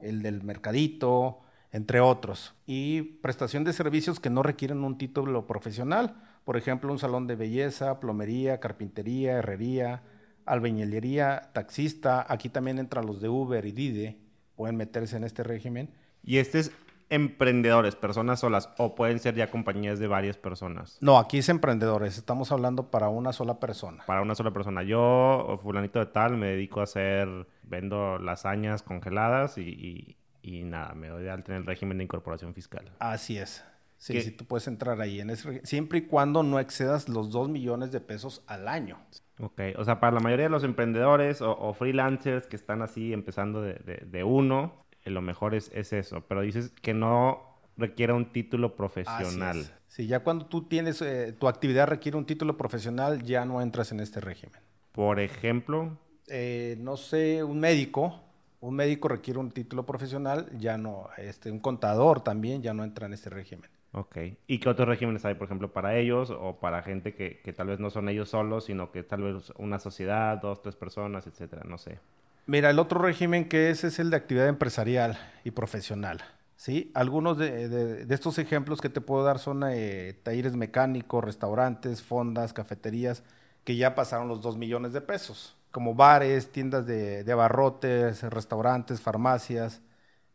el 0.00 0.22
del 0.22 0.42
mercadito, 0.42 1.40
entre 1.70 2.00
otros. 2.00 2.54
Y 2.66 3.02
prestación 3.02 3.64
de 3.64 3.74
servicios 3.74 4.18
que 4.18 4.30
no 4.30 4.42
requieren 4.42 4.82
un 4.82 4.96
título 4.96 5.46
profesional, 5.46 6.16
por 6.44 6.56
ejemplo, 6.56 6.90
un 6.90 6.98
salón 6.98 7.26
de 7.26 7.36
belleza, 7.36 8.00
plomería, 8.00 8.58
carpintería, 8.58 9.34
herrería, 9.34 10.02
albañilería, 10.46 11.50
taxista. 11.52 12.24
Aquí 12.26 12.48
también 12.48 12.78
entran 12.78 13.04
los 13.04 13.20
de 13.20 13.28
Uber 13.28 13.66
y 13.66 13.72
Dide, 13.72 14.18
pueden 14.54 14.76
meterse 14.76 15.18
en 15.18 15.24
este 15.24 15.42
régimen. 15.42 15.90
Y 16.22 16.38
este 16.38 16.60
es 16.60 16.72
emprendedores, 17.08 17.94
personas 17.94 18.40
solas, 18.40 18.70
o 18.78 18.94
pueden 18.94 19.18
ser 19.18 19.34
ya 19.34 19.50
compañías 19.50 19.98
de 19.98 20.06
varias 20.06 20.36
personas? 20.36 20.98
No, 21.00 21.18
aquí 21.18 21.38
es 21.38 21.48
emprendedores, 21.48 22.18
estamos 22.18 22.52
hablando 22.52 22.90
para 22.90 23.08
una 23.08 23.32
sola 23.32 23.60
persona. 23.60 24.04
Para 24.06 24.22
una 24.22 24.34
sola 24.34 24.52
persona. 24.52 24.82
Yo, 24.82 25.58
fulanito 25.62 25.98
de 25.98 26.06
tal, 26.06 26.36
me 26.36 26.48
dedico 26.48 26.80
a 26.80 26.84
hacer, 26.84 27.28
vendo 27.62 28.18
lasañas 28.18 28.82
congeladas 28.82 29.58
y, 29.58 30.16
y, 30.42 30.64
nada, 30.64 30.94
me 30.94 31.08
doy 31.08 31.22
de 31.22 31.30
alta 31.30 31.52
en 31.52 31.58
el 31.58 31.66
régimen 31.66 31.98
de 31.98 32.04
incorporación 32.04 32.54
fiscal. 32.54 32.92
Así 32.98 33.38
es. 33.38 33.64
Sí, 33.98 34.20
sí, 34.20 34.30
tú 34.30 34.44
puedes 34.44 34.68
entrar 34.68 35.00
ahí, 35.00 35.20
en 35.20 35.30
ese, 35.30 35.64
siempre 35.64 35.98
y 35.98 36.02
cuando 36.02 36.42
no 36.42 36.60
excedas 36.60 37.08
los 37.08 37.30
2 37.30 37.48
millones 37.48 37.92
de 37.92 38.00
pesos 38.00 38.44
al 38.46 38.68
año. 38.68 38.98
Ok, 39.40 39.60
o 39.76 39.84
sea, 39.84 40.00
para 40.00 40.12
la 40.12 40.20
mayoría 40.20 40.46
de 40.46 40.50
los 40.50 40.64
emprendedores 40.64 41.40
o, 41.40 41.72
freelancers 41.74 42.46
que 42.46 42.56
están 42.56 42.82
así 42.82 43.12
empezando 43.12 43.62
de, 43.62 44.24
uno, 44.24 44.85
eh, 44.85 44.85
lo 45.10 45.22
mejor 45.22 45.54
es, 45.54 45.70
es, 45.74 45.92
eso, 45.92 46.22
pero 46.28 46.42
dices 46.42 46.72
que 46.82 46.94
no 46.94 47.56
requiera 47.76 48.14
un 48.14 48.32
título 48.32 48.74
profesional. 48.76 49.64
Sí, 49.88 50.06
ya 50.06 50.20
cuando 50.20 50.46
tú 50.46 50.62
tienes, 50.62 51.00
eh, 51.02 51.32
tu 51.32 51.48
actividad 51.48 51.86
requiere 51.86 52.18
un 52.18 52.26
título 52.26 52.56
profesional, 52.56 53.22
ya 53.22 53.44
no 53.44 53.62
entras 53.62 53.92
en 53.92 54.00
este 54.00 54.20
régimen. 54.20 54.60
Por 54.92 55.20
ejemplo. 55.20 55.98
Eh, 56.28 56.76
no 56.80 56.96
sé, 56.96 57.44
un 57.44 57.60
médico, 57.60 58.20
un 58.60 58.74
médico 58.74 59.08
requiere 59.08 59.38
un 59.38 59.52
título 59.52 59.86
profesional, 59.86 60.50
ya 60.58 60.76
no, 60.76 61.08
este, 61.18 61.50
un 61.50 61.60
contador 61.60 62.20
también 62.22 62.62
ya 62.62 62.74
no 62.74 62.82
entra 62.82 63.06
en 63.06 63.12
este 63.12 63.30
régimen. 63.30 63.70
Ok. 63.92 64.18
¿Y 64.46 64.58
qué 64.58 64.68
otros 64.68 64.88
regímenes 64.88 65.24
hay, 65.24 65.34
por 65.34 65.46
ejemplo, 65.46 65.72
para 65.72 65.96
ellos 65.96 66.30
o 66.30 66.58
para 66.60 66.82
gente 66.82 67.14
que, 67.14 67.40
que 67.40 67.52
tal 67.52 67.68
vez 67.68 67.78
no 67.78 67.90
son 67.90 68.08
ellos 68.08 68.28
solos, 68.28 68.64
sino 68.64 68.90
que 68.90 69.02
tal 69.02 69.22
vez 69.22 69.52
una 69.56 69.78
sociedad, 69.78 70.36
dos, 70.38 70.60
tres 70.60 70.76
personas, 70.76 71.26
etcétera? 71.26 71.62
No 71.64 71.78
sé. 71.78 71.98
Mira, 72.46 72.70
el 72.70 72.78
otro 72.78 73.00
régimen 73.00 73.48
que 73.48 73.70
es 73.70 73.82
es 73.82 73.98
el 73.98 74.10
de 74.10 74.16
actividad 74.16 74.46
empresarial 74.48 75.18
y 75.42 75.50
profesional. 75.50 76.22
¿sí? 76.56 76.92
Algunos 76.94 77.38
de, 77.38 78.06
estos 78.08 78.38
ejemplos 78.38 78.80
que 78.80 78.88
te 78.88 79.00
puedo 79.00 79.24
dar 79.24 79.40
son 79.40 79.64
eh, 79.66 80.20
talleres 80.22 80.54
mecánicos, 80.54 81.24
restaurantes, 81.24 82.02
fondas, 82.02 82.52
cafeterías, 82.52 83.24
que 83.64 83.76
ya 83.76 83.96
pasaron 83.96 84.28
los 84.28 84.42
2 84.42 84.58
millones 84.58 84.92
de 84.92 85.00
pesos, 85.00 85.56
como 85.72 85.96
bares, 85.96 86.52
tiendas 86.52 86.86
de, 86.86 87.24
abarrotes, 87.32 88.22
restaurantes, 88.22 89.00
farmacias. 89.00 89.82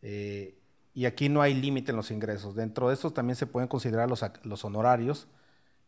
Eh, 0.02 0.58
y 0.94 1.06
aquí 1.06 1.30
no 1.30 1.42
hay 1.42 1.54
límite 1.54 1.92
en 1.92 1.98
los 1.98 2.12
ingresos. 2.12 2.56
Dentro 2.56 2.90
de 2.90 2.96
estos 2.96 3.14
también 3.14 3.38
se 3.38 3.48
pueden 3.48 3.70
considerar 3.70 4.10
los, 4.10 4.26
los 4.44 4.66
honorarios 4.66 5.28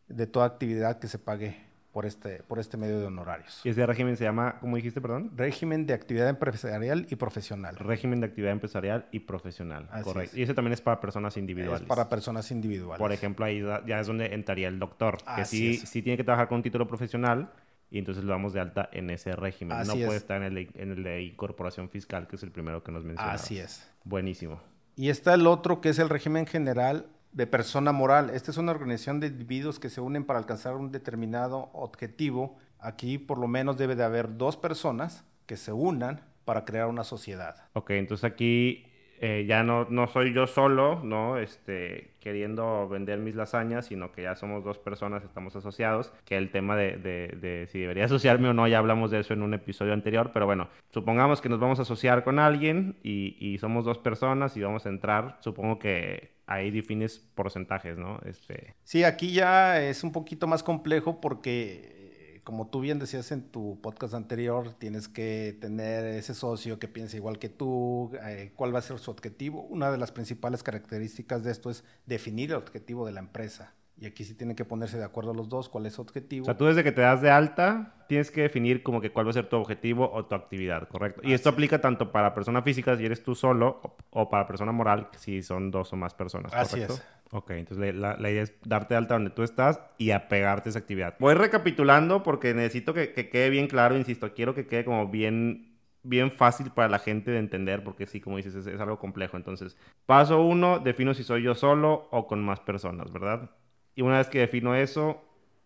de 0.08 0.26
toda 0.26 0.46
actividad 0.46 0.98
que 0.98 1.08
se 1.08 1.18
pague 1.18 1.73
por 1.94 2.06
este, 2.06 2.42
por 2.42 2.58
este 2.58 2.76
medio 2.76 2.98
de 2.98 3.06
honorarios. 3.06 3.60
¿Y 3.62 3.68
ese 3.68 3.86
régimen 3.86 4.16
se 4.16 4.24
llama, 4.24 4.56
cómo 4.60 4.74
dijiste, 4.74 5.00
perdón? 5.00 5.30
Régimen 5.36 5.86
de 5.86 5.94
actividad 5.94 6.28
empresarial 6.28 7.06
y 7.08 7.14
profesional. 7.14 7.76
Régimen 7.76 8.18
de 8.18 8.26
actividad 8.26 8.50
empresarial 8.50 9.06
y 9.12 9.20
profesional, 9.20 9.88
correcto. 10.02 10.36
Y 10.36 10.42
ese 10.42 10.54
también 10.54 10.72
es 10.72 10.80
para 10.80 11.00
personas 11.00 11.36
individuales. 11.36 11.82
Es 11.82 11.86
para 11.86 12.08
personas 12.08 12.50
individuales. 12.50 12.98
Por 12.98 13.12
ejemplo, 13.12 13.44
ahí 13.46 13.62
ya 13.86 14.00
es 14.00 14.08
donde 14.08 14.34
entraría 14.34 14.66
el 14.66 14.80
doctor, 14.80 15.18
que 15.36 15.44
sí, 15.44 15.76
sí 15.76 16.02
tiene 16.02 16.16
que 16.16 16.24
trabajar 16.24 16.48
con 16.48 16.56
un 16.56 16.62
título 16.64 16.88
profesional 16.88 17.52
y 17.90 17.98
entonces 17.98 18.24
lo 18.24 18.32
damos 18.32 18.52
de 18.52 18.60
alta 18.60 18.88
en 18.92 19.08
ese 19.10 19.36
régimen. 19.36 19.86
no 19.86 19.92
puede 19.92 20.16
estar 20.16 20.42
en 20.42 20.58
el, 20.58 20.70
en 20.74 20.90
el 20.90 21.04
de 21.04 21.22
incorporación 21.22 21.90
fiscal, 21.90 22.26
que 22.26 22.34
es 22.34 22.42
el 22.42 22.50
primero 22.50 22.82
que 22.82 22.90
nos 22.90 23.04
mencionamos. 23.04 23.40
Así 23.40 23.60
es. 23.60 23.88
Buenísimo. 24.02 24.60
Y 24.96 25.10
está 25.10 25.34
el 25.34 25.46
otro 25.46 25.80
que 25.80 25.90
es 25.90 26.00
el 26.00 26.08
régimen 26.08 26.46
general 26.46 27.06
de 27.34 27.46
persona 27.46 27.92
moral. 27.92 28.30
Esta 28.30 28.50
es 28.50 28.56
una 28.56 28.72
organización 28.72 29.20
de 29.20 29.26
individuos 29.26 29.78
que 29.78 29.90
se 29.90 30.00
unen 30.00 30.24
para 30.24 30.38
alcanzar 30.38 30.76
un 30.76 30.90
determinado 30.92 31.68
objetivo. 31.72 32.56
Aquí 32.78 33.18
por 33.18 33.38
lo 33.38 33.48
menos 33.48 33.76
debe 33.76 33.96
de 33.96 34.04
haber 34.04 34.36
dos 34.38 34.56
personas 34.56 35.24
que 35.46 35.56
se 35.56 35.72
unan 35.72 36.22
para 36.44 36.64
crear 36.64 36.86
una 36.86 37.04
sociedad. 37.04 37.56
Ok, 37.72 37.90
entonces 37.90 38.24
aquí 38.24 38.86
eh, 39.26 39.46
ya 39.46 39.62
no, 39.62 39.86
no 39.88 40.06
soy 40.06 40.34
yo 40.34 40.46
solo, 40.46 41.00
¿no? 41.02 41.38
Este, 41.38 42.10
queriendo 42.20 42.86
vender 42.90 43.20
mis 43.20 43.34
lasañas, 43.34 43.86
sino 43.86 44.12
que 44.12 44.20
ya 44.20 44.36
somos 44.36 44.62
dos 44.62 44.78
personas, 44.78 45.24
estamos 45.24 45.56
asociados, 45.56 46.12
que 46.26 46.36
el 46.36 46.50
tema 46.50 46.76
de, 46.76 47.66
si 47.72 47.78
debería 47.78 48.04
asociarme 48.04 48.50
o 48.50 48.52
no, 48.52 48.68
ya 48.68 48.76
hablamos 48.76 49.10
de 49.10 49.20
eso 49.20 49.32
en 49.32 49.40
un 49.40 49.54
episodio 49.54 49.94
anterior, 49.94 50.32
pero 50.34 50.44
bueno, 50.44 50.68
supongamos 50.90 51.40
que 51.40 51.48
nos 51.48 51.58
vamos 51.58 51.78
a 51.78 51.82
asociar 51.82 52.22
con 52.22 52.38
alguien 52.38 52.96
y, 53.02 53.38
y 53.40 53.56
somos 53.56 53.86
dos 53.86 53.96
personas 53.96 54.58
y 54.58 54.60
vamos 54.60 54.84
a 54.84 54.90
entrar, 54.90 55.38
supongo 55.40 55.78
que 55.78 56.34
ahí 56.46 56.70
defines 56.70 57.18
porcentajes, 57.18 57.96
¿no? 57.96 58.20
Este... 58.26 58.74
Sí, 58.84 59.04
aquí 59.04 59.32
ya 59.32 59.82
es 59.82 60.04
un 60.04 60.12
poquito 60.12 60.46
más 60.46 60.62
complejo 60.62 61.22
porque, 61.22 62.03
como 62.44 62.68
tú 62.68 62.80
bien 62.80 62.98
decías 62.98 63.32
en 63.32 63.42
tu 63.42 63.80
podcast 63.80 64.14
anterior, 64.14 64.74
tienes 64.74 65.08
que 65.08 65.56
tener 65.60 66.04
ese 66.04 66.34
socio 66.34 66.78
que 66.78 66.88
piense 66.88 67.16
igual 67.16 67.38
que 67.38 67.48
tú, 67.48 68.12
eh, 68.22 68.52
cuál 68.54 68.74
va 68.74 68.78
a 68.80 68.82
ser 68.82 68.98
su 68.98 69.10
objetivo. 69.10 69.62
Una 69.62 69.90
de 69.90 69.98
las 69.98 70.12
principales 70.12 70.62
características 70.62 71.42
de 71.42 71.50
esto 71.50 71.70
es 71.70 71.84
definir 72.06 72.50
el 72.50 72.56
objetivo 72.56 73.06
de 73.06 73.12
la 73.12 73.20
empresa. 73.20 73.74
Y 73.96 74.06
aquí 74.06 74.24
sí 74.24 74.34
tienen 74.34 74.56
que 74.56 74.64
ponerse 74.64 74.98
de 74.98 75.04
acuerdo 75.04 75.32
los 75.34 75.48
dos 75.48 75.68
cuál 75.68 75.86
es 75.86 75.94
su 75.94 76.02
objetivo. 76.02 76.42
O 76.42 76.46
sea, 76.46 76.56
tú 76.56 76.64
desde 76.64 76.82
que 76.82 76.90
te 76.90 77.00
das 77.00 77.22
de 77.22 77.30
alta 77.30 77.94
tienes 78.08 78.30
que 78.30 78.42
definir 78.42 78.82
como 78.82 79.00
que 79.00 79.10
cuál 79.10 79.26
va 79.26 79.30
a 79.30 79.34
ser 79.34 79.48
tu 79.48 79.56
objetivo 79.56 80.10
o 80.12 80.26
tu 80.26 80.34
actividad, 80.34 80.88
¿correcto? 80.88 81.20
Y 81.22 81.32
esto 81.32 81.48
aplica 81.48 81.80
tanto 81.80 82.10
para 82.10 82.34
persona 82.34 82.62
física 82.62 82.96
si 82.96 83.06
eres 83.06 83.22
tú 83.22 83.34
solo 83.34 83.80
o, 84.10 84.28
para 84.28 84.46
persona 84.46 84.72
moral 84.72 85.08
si 85.16 85.42
son 85.42 85.70
dos 85.70 85.92
o 85.92 85.96
más 85.96 86.12
personas, 86.12 86.52
¿correcto? 86.52 86.74
Así 86.74 86.80
es. 86.82 87.14
Ok, 87.30 87.50
entonces 87.50 87.94
la, 87.94 88.16
idea 88.30 88.42
es 88.42 88.54
darte 88.64 88.94
de 88.94 88.98
alta 88.98 89.14
donde 89.14 89.30
tú 89.30 89.42
estás 89.42 89.80
y 89.98 90.10
apegarte 90.10 90.68
a 90.68 90.70
esa 90.70 90.78
actividad. 90.78 91.16
Voy 91.18 91.34
recapitulando 91.34 92.22
porque 92.22 92.54
necesito 92.54 92.94
que, 92.94 93.12
quede 93.12 93.50
bien 93.50 93.66
claro, 93.66 93.96
insisto, 93.96 94.34
quiero 94.34 94.54
que 94.54 94.66
quede 94.66 94.84
como 94.84 95.08
bien 95.08 95.70
bien 96.06 96.30
fácil 96.30 96.70
para 96.70 96.88
la 96.88 96.98
gente 96.98 97.30
de 97.30 97.38
entender, 97.38 97.82
porque 97.82 98.06
sí, 98.06 98.20
como 98.20 98.36
dices, 98.36 98.54
es, 98.54 98.78
algo 98.78 98.98
complejo. 98.98 99.38
Entonces, 99.38 99.76
paso 100.04 100.42
uno, 100.42 100.78
defino 100.78 101.14
si 101.14 101.24
soy 101.24 101.42
yo 101.42 101.54
solo 101.54 102.08
o 102.10 102.26
con 102.26 102.44
más 102.44 102.60
personas, 102.60 103.10
¿verdad? 103.10 103.50
Y 103.94 104.02
una 104.02 104.18
vez 104.18 104.28
que 104.28 104.40
defino 104.40 104.74
eso, 104.74 105.22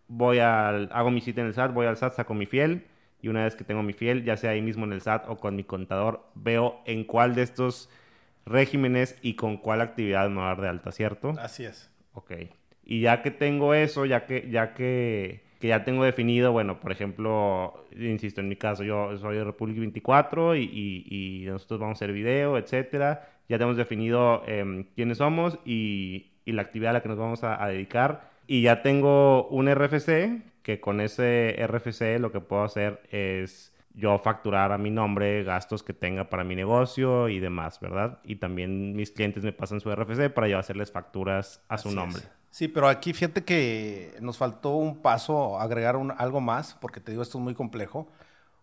voy 0.07 0.39
al, 0.39 0.89
hago 0.91 1.11
mi 1.11 1.21
cita 1.21 1.41
en 1.41 1.47
el 1.47 1.53
SAT, 1.53 1.73
voy 1.73 1.87
al 1.87 1.97
SAT, 1.97 2.15
saco 2.15 2.33
mi 2.33 2.45
fiel. 2.45 2.85
Y 3.21 3.27
una 3.27 3.43
vez 3.43 3.55
que 3.55 3.63
tengo 3.63 3.83
mi 3.83 3.93
fiel, 3.93 4.23
ya 4.23 4.37
sea 4.37 4.51
ahí 4.51 4.61
mismo 4.61 4.85
en 4.85 4.93
el 4.93 5.01
SAT 5.01 5.27
o 5.27 5.37
con 5.37 5.55
mi 5.55 5.63
contador, 5.63 6.23
veo 6.35 6.81
en 6.85 7.03
cuál 7.03 7.35
de 7.35 7.41
estos 7.41 7.89
regímenes 8.45 9.17
y 9.21 9.35
con 9.35 9.57
cuál 9.57 9.81
actividad 9.81 10.29
me 10.29 10.37
va 10.37 10.45
a 10.45 10.55
dar 10.55 10.61
de 10.61 10.67
alta, 10.69 10.91
¿cierto? 10.91 11.33
Así 11.39 11.65
es. 11.65 11.91
Ok. 12.13 12.31
Y 12.83 13.01
ya 13.01 13.21
que 13.21 13.31
tengo 13.31 13.73
eso, 13.73 14.05
ya 14.05 14.25
que, 14.25 14.49
ya 14.49 14.73
que, 14.73 15.43
que 15.59 15.67
ya 15.67 15.83
tengo 15.83 16.03
definido, 16.03 16.51
bueno, 16.51 16.79
por 16.79 16.91
ejemplo, 16.91 17.85
insisto, 17.95 18.41
en 18.41 18.47
mi 18.47 18.55
caso, 18.55 18.83
yo 18.83 19.15
soy 19.17 19.35
de 19.35 19.43
Republic 19.43 19.77
24 19.79 20.55
y, 20.55 20.63
y, 20.63 21.43
y 21.43 21.45
nosotros 21.45 21.79
vamos 21.79 21.97
a 21.97 21.97
hacer 21.97 22.13
video, 22.13 22.57
etcétera. 22.57 23.29
Ya 23.49 23.57
tenemos 23.57 23.77
definido 23.77 24.43
em, 24.47 24.85
quiénes 24.95 25.17
somos 25.17 25.59
y, 25.65 26.31
y 26.49 26.51
la 26.51 26.63
actividad 26.63 26.89
a 26.89 26.93
la 26.93 27.01
que 27.01 27.09
nos 27.09 27.19
vamos 27.19 27.43
a, 27.43 27.63
dedicar. 27.67 28.31
Y 28.47 28.63
ya 28.63 28.81
tengo 28.81 29.47
un 29.49 29.71
RFC, 29.71 30.41
que 30.63 30.81
con 30.81 30.99
ese 30.99 31.55
RFC 31.67 32.19
lo 32.19 32.31
que 32.31 32.39
puedo 32.39 32.63
hacer 32.63 33.03
es 33.11 33.71
yo 33.93 34.17
facturar 34.17 34.71
a 34.71 34.77
mi 34.79 34.89
nombre 34.89 35.43
gastos 35.43 35.83
que 35.83 35.93
tenga 35.93 36.29
para 36.29 36.43
mi 36.43 36.55
negocio 36.55 37.29
y 37.29 37.39
demás, 37.39 37.79
¿verdad? 37.79 38.19
Y 38.23 38.37
también 38.37 38.95
mis 38.95 39.11
clientes 39.11 39.43
me 39.43 39.51
pasan 39.51 39.79
su 39.79 39.93
RFC 39.93 40.31
para 40.33 40.47
yo 40.47 40.57
hacerles 40.57 40.91
facturas 40.91 41.61
a 41.67 41.77
su 41.77 41.91
nombre. 41.91 42.23
Sí, 42.49 42.67
pero 42.67 42.87
aquí 42.87 43.13
fíjate 43.13 43.43
que 43.43 44.15
nos 44.21 44.39
faltó 44.39 44.71
un 44.71 45.03
paso, 45.03 45.59
agregar 45.59 45.95
algo 46.17 46.41
más, 46.41 46.75
porque 46.81 46.99
te 46.99 47.11
digo, 47.11 47.21
esto 47.21 47.37
es 47.37 47.43
muy 47.43 47.53
complejo. 47.53 48.09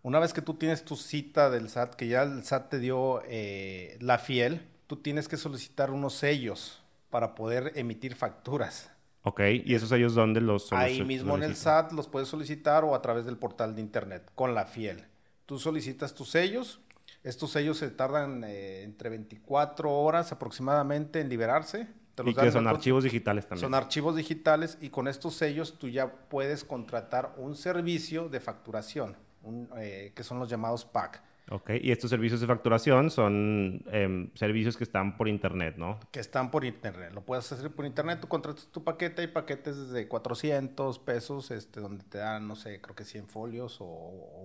Una 0.02 0.18
vez 0.18 0.32
que 0.32 0.42
tú 0.42 0.54
tienes 0.54 0.84
tu 0.84 0.96
cita 0.96 1.50
del 1.50 1.68
SAT, 1.68 1.94
que 1.94 2.08
ya 2.08 2.24
el 2.24 2.42
SAT 2.42 2.70
te 2.70 2.78
dio 2.80 3.22
eh, 3.26 3.96
la 4.00 4.18
fiel, 4.18 4.66
tú 4.88 4.96
tienes 4.96 5.28
que 5.28 5.36
solicitar 5.36 5.92
unos 5.92 6.14
sellos 6.14 6.82
para 7.16 7.34
poder 7.34 7.72
emitir 7.76 8.14
facturas. 8.14 8.90
Ok, 9.22 9.40
¿y 9.64 9.74
esos 9.74 9.88
sellos 9.88 10.14
dónde 10.14 10.42
los 10.42 10.70
Ahí 10.74 11.02
mismo 11.02 11.34
en 11.34 11.44
el 11.44 11.56
SAT 11.56 11.92
los 11.92 12.08
puedes 12.08 12.28
solicitar 12.28 12.84
o 12.84 12.94
a 12.94 13.00
través 13.00 13.24
del 13.24 13.38
portal 13.38 13.74
de 13.74 13.80
internet 13.80 14.30
con 14.34 14.54
la 14.54 14.66
fiel. 14.66 15.06
Tú 15.46 15.58
solicitas 15.58 16.12
tus 16.12 16.28
sellos, 16.28 16.82
estos 17.22 17.52
sellos 17.52 17.78
se 17.78 17.88
tardan 17.88 18.44
eh, 18.44 18.82
entre 18.82 19.08
24 19.08 19.90
horas 19.90 20.30
aproximadamente 20.30 21.22
en 21.22 21.30
liberarse. 21.30 21.88
y 22.22 22.34
que 22.34 22.52
son 22.52 22.66
archivos 22.66 23.02
digitales 23.02 23.46
también. 23.46 23.62
Son 23.62 23.74
archivos 23.74 24.14
digitales 24.14 24.76
y 24.82 24.90
con 24.90 25.08
estos 25.08 25.36
sellos 25.36 25.78
tú 25.78 25.88
ya 25.88 26.12
puedes 26.28 26.64
contratar 26.64 27.32
un 27.38 27.56
servicio 27.56 28.28
de 28.28 28.40
facturación, 28.40 29.16
eh, 29.78 30.12
que 30.14 30.22
son 30.22 30.38
los 30.38 30.50
llamados 30.50 30.84
PAC. 30.84 31.22
Ok, 31.50 31.70
y 31.80 31.92
estos 31.92 32.10
servicios 32.10 32.40
de 32.40 32.46
facturación 32.48 33.10
son 33.10 33.84
em, 33.92 34.30
servicios 34.34 34.76
que 34.76 34.82
están 34.82 35.16
por 35.16 35.28
internet, 35.28 35.76
¿no? 35.76 36.00
Que 36.10 36.18
están 36.18 36.50
por 36.50 36.64
internet. 36.64 37.12
Lo 37.14 37.20
puedes 37.20 37.50
hacer 37.52 37.70
por 37.70 37.86
internet, 37.86 38.18
tú 38.20 38.26
contratas 38.26 38.66
tu 38.66 38.82
paquete, 38.82 39.22
hay 39.22 39.28
paquetes 39.28 39.76
desde 39.76 40.08
400 40.08 40.98
pesos, 40.98 41.52
este, 41.52 41.80
donde 41.80 42.02
te 42.02 42.18
dan, 42.18 42.48
no 42.48 42.56
sé, 42.56 42.80
creo 42.80 42.96
que 42.96 43.04
100 43.04 43.28
folios 43.28 43.78
o, 43.80 43.86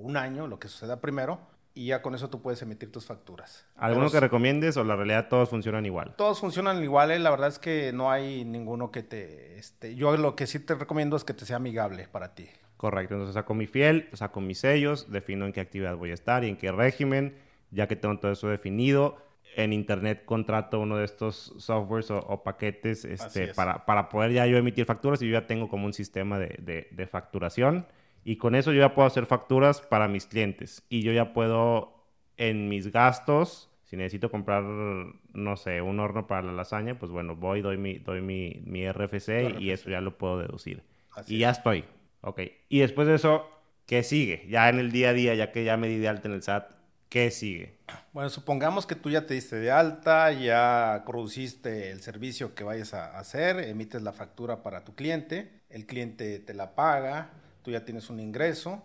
un 0.02 0.16
año, 0.16 0.46
lo 0.46 0.60
que 0.60 0.68
suceda 0.68 1.02
primero, 1.02 1.40
y 1.74 1.88
ya 1.88 2.04
con 2.04 2.14
eso 2.14 2.30
tú 2.30 2.42
puedes 2.42 2.62
emitir 2.62 2.92
tus 2.92 3.06
facturas. 3.06 3.66
¿Alguno 3.78 4.12
que 4.12 4.20
recomiendes 4.20 4.78
o 4.78 4.84
la 4.84 4.96
realidad 4.96 5.28
todos 5.28 5.50
funcionan 5.50 5.86
igual? 5.88 6.14
Todos 6.18 6.40
funcionan 6.40 6.84
igual, 6.84 7.10
¿eh? 7.10 7.18
la 7.18 7.32
verdad 7.32 7.48
es 7.48 7.58
que 7.58 7.92
no 7.94 8.12
hay 8.12 8.46
ninguno 8.46 8.92
que 8.92 9.02
te... 9.02 9.58
Este, 9.58 9.96
yo 9.96 10.16
lo 10.18 10.36
que 10.36 10.46
sí 10.46 10.60
te 10.60 10.76
recomiendo 10.76 11.16
es 11.16 11.24
que 11.24 11.34
te 11.34 11.46
sea 11.46 11.56
amigable 11.56 12.08
para 12.12 12.36
ti. 12.36 12.50
Correcto, 12.82 13.14
entonces 13.14 13.36
saco 13.36 13.54
mi 13.54 13.68
fiel, 13.68 14.10
saco 14.14 14.42
mis 14.42 14.58
sellos, 14.58 15.12
defino 15.12 15.46
en 15.46 15.54
qué 15.54 15.62
actividad 15.62 15.96
voy 15.98 16.10
a 16.10 16.16
estar 16.16 16.44
y 16.44 16.50
en 16.50 16.58
qué 16.58 16.72
régimen, 16.72 17.36
ya 17.70 17.88
que 17.88 17.96
tengo 17.96 18.18
todo 18.18 18.32
eso 18.32 18.50
definido. 18.50 19.18
En 19.56 19.72
internet 19.72 20.26
contrato 20.26 20.80
uno 20.80 20.98
de 20.98 21.06
estos 21.06 21.54
softwares 21.60 22.10
o, 22.10 22.42
paquetes 22.42 23.06
este, 23.06 23.54
para, 23.54 23.86
para, 23.86 24.10
poder 24.10 24.32
ya 24.32 24.48
yo 24.48 24.58
emitir 24.58 24.86
facturas 24.86 25.22
y 25.22 25.28
yo 25.28 25.34
ya 25.34 25.46
tengo 25.46 25.70
como 25.70 25.86
un 25.86 25.94
sistema 25.94 26.40
de, 26.40 26.88
de, 26.90 27.06
facturación 27.06 27.86
y 28.24 28.38
con 28.38 28.56
eso 28.56 28.72
yo 28.72 28.80
ya 28.80 28.96
puedo 28.96 29.08
hacer 29.08 29.28
facturas 29.28 29.82
para 29.82 30.08
mis 30.08 30.26
clientes 30.26 30.84
y 30.90 31.04
yo 31.04 31.12
ya 31.12 31.34
puedo 31.34 32.04
en 32.38 32.68
mis 32.68 32.92
gastos 32.92 33.70
si 33.84 33.96
necesito 33.96 34.32
comprar, 34.32 34.64
no 34.64 35.56
sé, 35.56 35.82
un 35.82 36.00
horno 36.00 36.26
para 36.26 36.42
la 36.42 36.54
lasaña, 36.54 36.98
pues 36.98 37.12
bueno, 37.12 37.36
voy, 37.36 37.62
doy 37.62 37.78
mi, 37.78 38.00
doy 38.00 38.22
mi, 38.22 38.62
mi 38.66 38.90
RFC, 38.90 39.60
y 39.60 39.70
eso 39.70 39.90
ya 39.90 40.00
lo 40.00 40.18
puedo 40.18 40.40
deducir. 40.40 40.82
y 41.28 41.40
ya 41.40 41.52
estoy. 41.52 41.84
Ok. 42.22 42.42
Y 42.70 42.80
después 42.80 43.08
de 43.08 43.16
eso, 43.16 43.50
¿qué 43.86 44.04
sigue? 44.04 44.46
Ya 44.50 44.70
en 44.70 44.80
el 44.80 44.92
día 44.92 45.10
a 45.10 45.14
día, 45.14 45.36
ya 45.36 45.52
que 45.52 45.64
ya 45.64 45.78
me 45.78 45.88
di 45.88 45.98
de 45.98 46.08
alta 46.08 46.28
en 46.28 46.36
el 46.36 46.44
SAT, 46.44 46.72
¿qué 47.10 47.32
sigue? 47.32 47.78
Bueno, 48.14 48.30
supongamos 48.30 48.86
que 48.86 48.96
tú 48.96 49.10
ya 49.10 49.26
te 49.26 49.34
diste 49.34 49.58
de 49.58 49.72
alta, 49.72 50.32
ya 50.32 51.04
produciste 51.06 51.92
el 51.92 52.02
servicio 52.02 52.56
que 52.56 52.64
vayas 52.64 52.94
a 52.94 53.18
hacer, 53.18 53.60
emites 53.60 54.02
la 54.02 54.14
factura 54.14 54.64
para 54.64 54.84
tu 54.84 54.96
cliente, 54.96 55.62
el 55.70 55.86
cliente 55.86 56.40
te 56.40 56.54
la 56.54 56.76
paga, 56.76 57.32
tú 57.64 57.72
ya 57.72 57.86
tienes 57.86 58.10
un 58.10 58.20
ingreso 58.20 58.84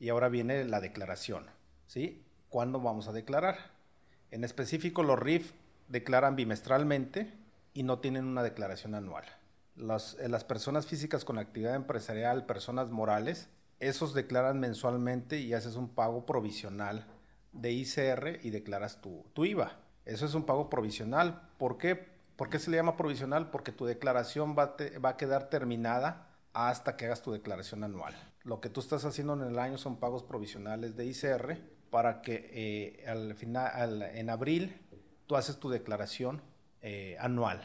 y 0.00 0.08
ahora 0.08 0.28
viene 0.28 0.64
la 0.64 0.80
declaración, 0.80 1.46
¿sí? 1.86 2.24
¿Cuándo 2.48 2.80
vamos 2.80 3.08
a 3.08 3.12
declarar? 3.12 3.56
En 4.30 4.44
específico, 4.44 5.02
los 5.02 5.18
RIF 5.18 5.52
declaran 5.88 6.36
bimestralmente 6.36 7.32
y 7.74 7.82
no 7.82 7.98
tienen 7.98 8.24
una 8.24 8.42
declaración 8.42 8.94
anual. 8.94 9.24
Las, 9.78 10.16
eh, 10.20 10.28
las 10.28 10.44
personas 10.44 10.86
físicas 10.86 11.24
con 11.24 11.38
actividad 11.38 11.74
empresarial, 11.74 12.46
personas 12.46 12.90
morales, 12.90 13.48
esos 13.80 14.14
declaran 14.14 14.58
mensualmente 14.60 15.38
y 15.40 15.54
haces 15.54 15.76
un 15.76 15.88
pago 15.88 16.26
provisional 16.26 17.06
de 17.52 17.72
ICR 17.72 18.40
y 18.42 18.50
declaras 18.50 19.00
tu, 19.00 19.24
tu 19.32 19.44
IVA. 19.44 19.78
Eso 20.04 20.26
es 20.26 20.34
un 20.34 20.44
pago 20.44 20.68
provisional. 20.68 21.48
¿Por 21.58 21.78
qué? 21.78 22.18
¿Por 22.36 22.50
qué 22.50 22.58
se 22.58 22.70
le 22.70 22.76
llama 22.76 22.96
provisional? 22.96 23.50
Porque 23.50 23.72
tu 23.72 23.84
declaración 23.84 24.56
va, 24.58 24.76
va 25.04 25.10
a 25.10 25.16
quedar 25.16 25.50
terminada 25.50 26.28
hasta 26.52 26.96
que 26.96 27.06
hagas 27.06 27.22
tu 27.22 27.32
declaración 27.32 27.84
anual. 27.84 28.14
Lo 28.42 28.60
que 28.60 28.70
tú 28.70 28.80
estás 28.80 29.04
haciendo 29.04 29.34
en 29.34 29.42
el 29.42 29.58
año 29.58 29.78
son 29.78 29.98
pagos 29.98 30.22
provisionales 30.22 30.96
de 30.96 31.06
ICR 31.06 31.58
para 31.90 32.22
que 32.22 32.50
eh, 32.52 33.08
al 33.08 33.34
final, 33.34 34.02
en 34.02 34.30
abril 34.30 34.76
tú 35.26 35.36
haces 35.36 35.58
tu 35.58 35.68
declaración 35.68 36.42
eh, 36.80 37.16
anual. 37.20 37.60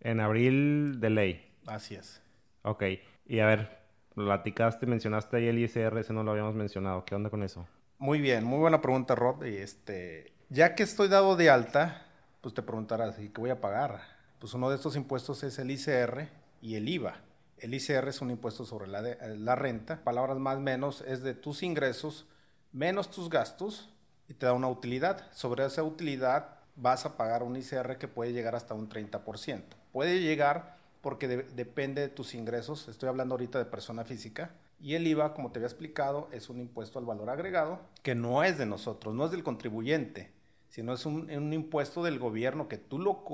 En 0.00 0.20
abril 0.20 1.00
de 1.00 1.10
ley. 1.10 1.47
Así 1.68 1.94
es. 1.94 2.20
Ok. 2.62 2.84
Y 3.26 3.40
a 3.40 3.46
ver, 3.46 3.78
platicaste, 4.14 4.86
mencionaste 4.86 5.36
ahí 5.36 5.48
el 5.48 5.58
ICR, 5.58 5.98
ese 5.98 6.12
no 6.12 6.22
lo 6.22 6.32
habíamos 6.32 6.54
mencionado. 6.54 7.04
¿Qué 7.04 7.14
onda 7.14 7.30
con 7.30 7.42
eso? 7.42 7.66
Muy 7.98 8.20
bien, 8.20 8.44
muy 8.44 8.58
buena 8.58 8.80
pregunta, 8.80 9.14
Rod. 9.14 9.44
Este, 9.44 10.32
ya 10.48 10.74
que 10.74 10.82
estoy 10.82 11.08
dado 11.08 11.36
de 11.36 11.50
alta, 11.50 12.06
pues 12.40 12.54
te 12.54 12.62
preguntarás, 12.62 13.18
¿y 13.18 13.28
qué 13.28 13.40
voy 13.40 13.50
a 13.50 13.60
pagar? 13.60 14.00
Pues 14.38 14.54
uno 14.54 14.70
de 14.70 14.76
estos 14.76 14.96
impuestos 14.96 15.42
es 15.42 15.58
el 15.58 15.70
ICR 15.70 16.28
y 16.62 16.76
el 16.76 16.88
IVA. 16.88 17.20
El 17.58 17.74
ICR 17.74 18.08
es 18.08 18.20
un 18.20 18.30
impuesto 18.30 18.64
sobre 18.64 18.86
la, 18.86 19.02
la 19.02 19.56
renta. 19.56 20.02
Palabras 20.04 20.38
más 20.38 20.58
menos 20.60 21.02
es 21.02 21.22
de 21.22 21.34
tus 21.34 21.62
ingresos 21.62 22.26
menos 22.72 23.10
tus 23.10 23.28
gastos 23.28 23.88
y 24.28 24.34
te 24.34 24.46
da 24.46 24.52
una 24.52 24.68
utilidad. 24.68 25.30
Sobre 25.32 25.64
esa 25.64 25.82
utilidad 25.82 26.58
vas 26.76 27.06
a 27.06 27.16
pagar 27.16 27.42
un 27.42 27.56
ICR 27.56 27.98
que 27.98 28.08
puede 28.08 28.32
llegar 28.32 28.54
hasta 28.54 28.74
un 28.74 28.88
30%. 28.88 29.62
Puede 29.92 30.20
llegar 30.20 30.77
porque 31.08 31.26
depende 31.26 32.02
de 32.02 32.08
tus 32.10 32.34
ingresos. 32.34 32.86
Estoy 32.86 33.08
hablando 33.08 33.32
ahorita 33.32 33.58
de 33.58 33.64
persona 33.64 34.04
física 34.04 34.50
y 34.78 34.92
el 34.92 35.06
IVA, 35.06 35.32
como 35.32 35.50
te 35.50 35.58
había 35.58 35.68
explicado, 35.68 36.28
es 36.32 36.50
un 36.50 36.60
impuesto 36.60 36.98
al 36.98 37.06
valor 37.06 37.30
agregado 37.30 37.80
que 38.02 38.14
no 38.14 38.44
es 38.44 38.58
de 38.58 38.66
nosotros, 38.66 39.14
no 39.14 39.24
es 39.24 39.30
del 39.30 39.42
contribuyente, 39.42 40.30
sino 40.68 40.92
es 40.92 41.06
un, 41.06 41.30
impuesto 41.54 42.02
del 42.02 42.18
gobierno 42.18 42.68
que 42.68 42.76
tú 42.76 42.98
lo, 42.98 43.24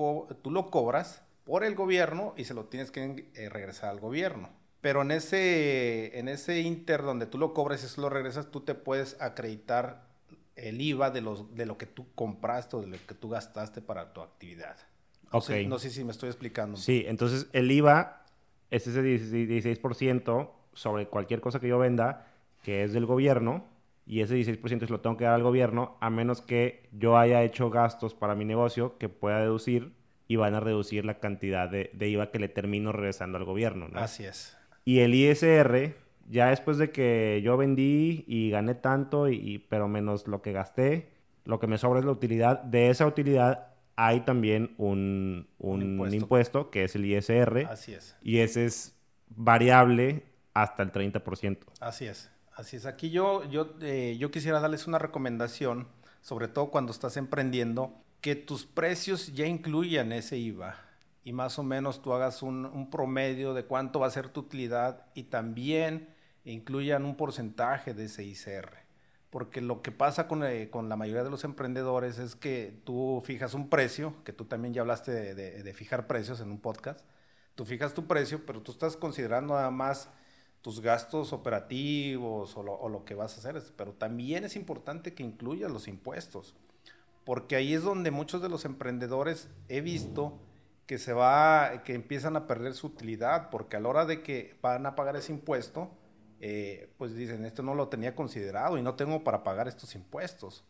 tú 0.41 0.53
lo 0.53 0.71
cobras 0.71 1.23
por 1.43 1.65
el 1.65 1.75
gobierno 1.75 2.33
y 2.37 2.45
se 2.45 2.55
lo 2.55 2.67
tienes 2.67 2.93
que 2.93 3.29
eh, 3.35 3.49
regresar 3.49 3.91
al 3.91 3.99
gobierno. 3.99 4.51
Pero 4.81 5.03
en 5.03 5.11
ese, 5.11 6.17
en 6.17 6.29
ese 6.29 6.61
inter 6.61 7.03
donde 7.03 7.27
tú 7.27 7.39
lo 7.39 7.55
cobras 7.55 7.83
y 7.83 7.87
eso 7.87 8.03
lo 8.03 8.09
regresas, 8.09 8.53
tú 8.53 8.61
te 8.61 8.77
puedes 8.77 9.21
acreditar 9.21 10.05
el 10.55 10.81
IVA 10.81 11.11
de, 11.11 11.23
los, 11.23 11.53
de 11.57 11.67
lo 11.67 11.77
que 11.77 11.87
tú 11.87 12.07
compraste 12.15 12.77
o 12.77 12.83
de 12.83 12.87
lo 12.87 12.99
que 13.05 13.15
tú 13.15 13.31
gastaste 13.31 13.81
para 13.81 14.13
tu 14.13 14.21
actividad. 14.21 14.77
No, 15.35 15.41
sé, 15.41 15.67
no 15.67 15.79
sé 15.79 15.91
si 15.91 16.05
me 16.05 16.13
estoy 16.13 16.29
explicando. 16.29 16.77
Sí, 16.77 17.05
entonces 17.07 17.49
el 17.53 17.71
IVA 17.71 18.25
es 18.71 18.87
ese 18.87 19.03
16% 19.03 20.51
sobre 20.73 21.07
cualquier 21.07 21.41
cosa 21.41 21.61
que 21.61 21.69
yo 21.69 21.79
venda 21.79 22.27
que 22.63 22.83
es 22.85 22.93
del 22.93 23.07
gobierno 23.07 23.65
y 24.07 24.21
ese 24.21 24.37
16% 24.37 24.87
se 24.87 24.93
lo 24.93 25.01
tengo 25.01 25.17
que 25.17 25.25
dar 25.25 25.35
al 25.35 25.43
gobierno 25.43 25.97
a 26.01 26.11
menos 26.11 26.41
que 26.41 26.89
yo 26.93 27.19
haya 27.19 27.43
hecho 27.43 27.71
gastos 27.71 28.15
para 28.15 28.35
mi 28.35 28.45
negocio 28.45 28.99
que 28.99 29.09
pueda 29.09 29.41
deducir 29.41 29.93
y 30.29 30.37
van 30.37 30.55
a 30.55 30.61
reducir 30.61 31.05
la 31.05 31.19
cantidad 31.19 31.69
de, 31.69 31.91
IVA 32.01 32.31
que 32.31 32.39
le 32.39 32.49
termino 32.49 32.93
regresando 32.93 33.39
al 33.39 33.45
gobierno. 33.45 33.89
Así 33.95 34.25
es. 34.25 34.57
Y 34.85 35.01
el 35.01 35.15
ISR, 35.15 35.95
ya 36.31 36.51
después 36.51 36.79
de 36.79 36.91
que 36.91 37.41
yo 37.45 37.57
vendí 37.57 38.25
y 38.27 38.51
gané 38.51 38.75
tanto, 38.75 39.29
y, 39.29 39.59
pero 39.69 39.89
menos 39.89 40.27
lo 40.27 40.41
que 40.43 40.53
gasté, 40.53 41.11
lo 41.45 41.61
que 41.61 41.67
me 41.67 41.77
sobra 41.77 42.01
es 42.01 42.07
la 42.07 42.13
utilidad. 42.13 42.63
De 42.63 42.89
esa 42.89 43.07
utilidad 43.07 43.74
hay 43.97 44.21
también 44.21 44.75
un, 44.79 45.49
impuesto. 46.13 46.71
que 46.71 46.85
es 46.85 46.95
el 46.95 47.05
ISR. 47.05 47.67
Así 47.71 47.95
es. 47.95 48.17
Y 48.23 48.39
ese 48.39 48.67
es 48.67 48.95
variable 49.29 50.25
hasta 50.53 50.83
el 50.83 50.93
30%. 50.93 51.59
Así 51.81 52.07
es, 52.07 52.31
así 52.55 52.77
es. 52.77 52.87
Aquí 52.87 53.11
yo, 53.11 53.49
yo, 53.51 53.75
eh, 53.81 54.17
yo 54.19 54.31
quisiera 54.31 54.61
darles 54.61 54.87
una 54.87 54.99
recomendación, 54.99 55.89
sobre 56.21 56.49
todo 56.49 56.71
cuando 56.71 56.93
estás 56.93 57.17
emprendiendo, 57.17 57.95
que 58.21 58.37
tus 58.37 58.65
precios 58.65 59.35
ya 59.35 59.47
incluyan 59.47 60.13
ese 60.13 60.39
IVA 60.39 60.77
y 61.25 61.33
más 61.33 61.59
o 61.59 61.63
menos 61.63 62.03
tú 62.03 62.13
hagas 62.13 62.43
un, 62.43 62.89
promedio 62.91 63.55
de 63.55 63.65
cuánto 63.65 64.01
va 64.01 64.07
a 64.07 64.11
ser 64.11 64.29
tu 64.29 64.41
utilidad 64.41 65.07
y 65.15 65.25
también 65.25 66.09
incluyan 66.45 67.07
un 67.07 67.17
porcentaje 67.17 67.95
de 67.95 68.05
ese 68.05 68.25
ICR. 68.25 68.84
Porque 69.35 69.61
lo 69.61 69.83
que 69.83 69.91
pasa 69.91 70.29
con, 70.29 70.45
eh, 70.45 70.71
con, 70.71 70.89
la 70.89 70.95
mayoría 70.95 71.25
de 71.25 71.31
los 71.31 71.43
emprendedores 71.43 72.21
es 72.21 72.37
que 72.37 72.81
tú 72.85 73.21
fijas 73.27 73.53
un 73.53 73.69
precio, 73.69 74.15
que 74.23 74.33
tú 74.33 74.45
también 74.45 74.73
ya 74.75 74.83
hablaste 74.83 75.35
de, 75.35 75.75
fijar 75.75 76.07
precios 76.07 76.39
en 76.39 76.53
un 76.53 76.61
podcast, 76.61 77.01
tú 77.57 77.65
fijas 77.65 77.95
tu 77.95 78.07
precio, 78.07 78.47
pero 78.47 78.63
tú 78.63 78.71
estás 78.71 78.97
considerando 78.97 79.55
nada 79.55 79.73
más 79.73 80.09
tus 80.61 80.81
gastos 80.81 81.33
operativos 81.33 82.57
o 82.57 82.89
lo, 82.89 83.05
que 83.05 83.17
vas 83.17 83.35
a 83.35 83.41
hacer, 83.41 83.61
pero 83.77 83.93
también 83.95 84.45
es 84.45 84.55
importante 84.55 85.15
que 85.15 85.25
incluyas 85.25 85.73
los 85.73 85.89
impuestos, 85.89 86.55
porque 87.25 87.57
ahí 87.57 87.75
es 87.75 87.83
donde 87.83 88.13
muchos 88.13 88.41
de 88.41 88.49
los 88.49 88.65
emprendedores 88.65 89.49
he 89.69 89.81
visto 89.81 90.39
que 90.87 90.97
se 90.97 91.13
va, 91.13 91.83
que 91.83 91.95
empiezan 91.95 92.37
a 92.37 92.47
perder 92.47 92.75
su 92.75 92.87
utilidad, 92.87 93.51
porque 93.51 93.79
a 93.79 93.81
la 93.81 93.89
hora 93.89 94.07
de 94.07 94.23
que 94.23 94.57
van 94.63 94.87
a 94.87 94.95
pagar 94.95 95.17
ese 95.17 95.33
impuesto, 95.33 95.91
eh, 96.47 96.91
pues 96.99 97.15
dicen, 97.15 97.47
esto 97.47 97.63
no 97.63 97.75
lo 97.75 97.89
tenía 97.89 98.15
considerado 98.15 98.77
y 98.77 98.83
no 98.83 98.97
tengo 98.97 99.25
para 99.25 99.43
pagar 99.43 99.67
estos 99.67 99.95
impuestos. 99.95 100.63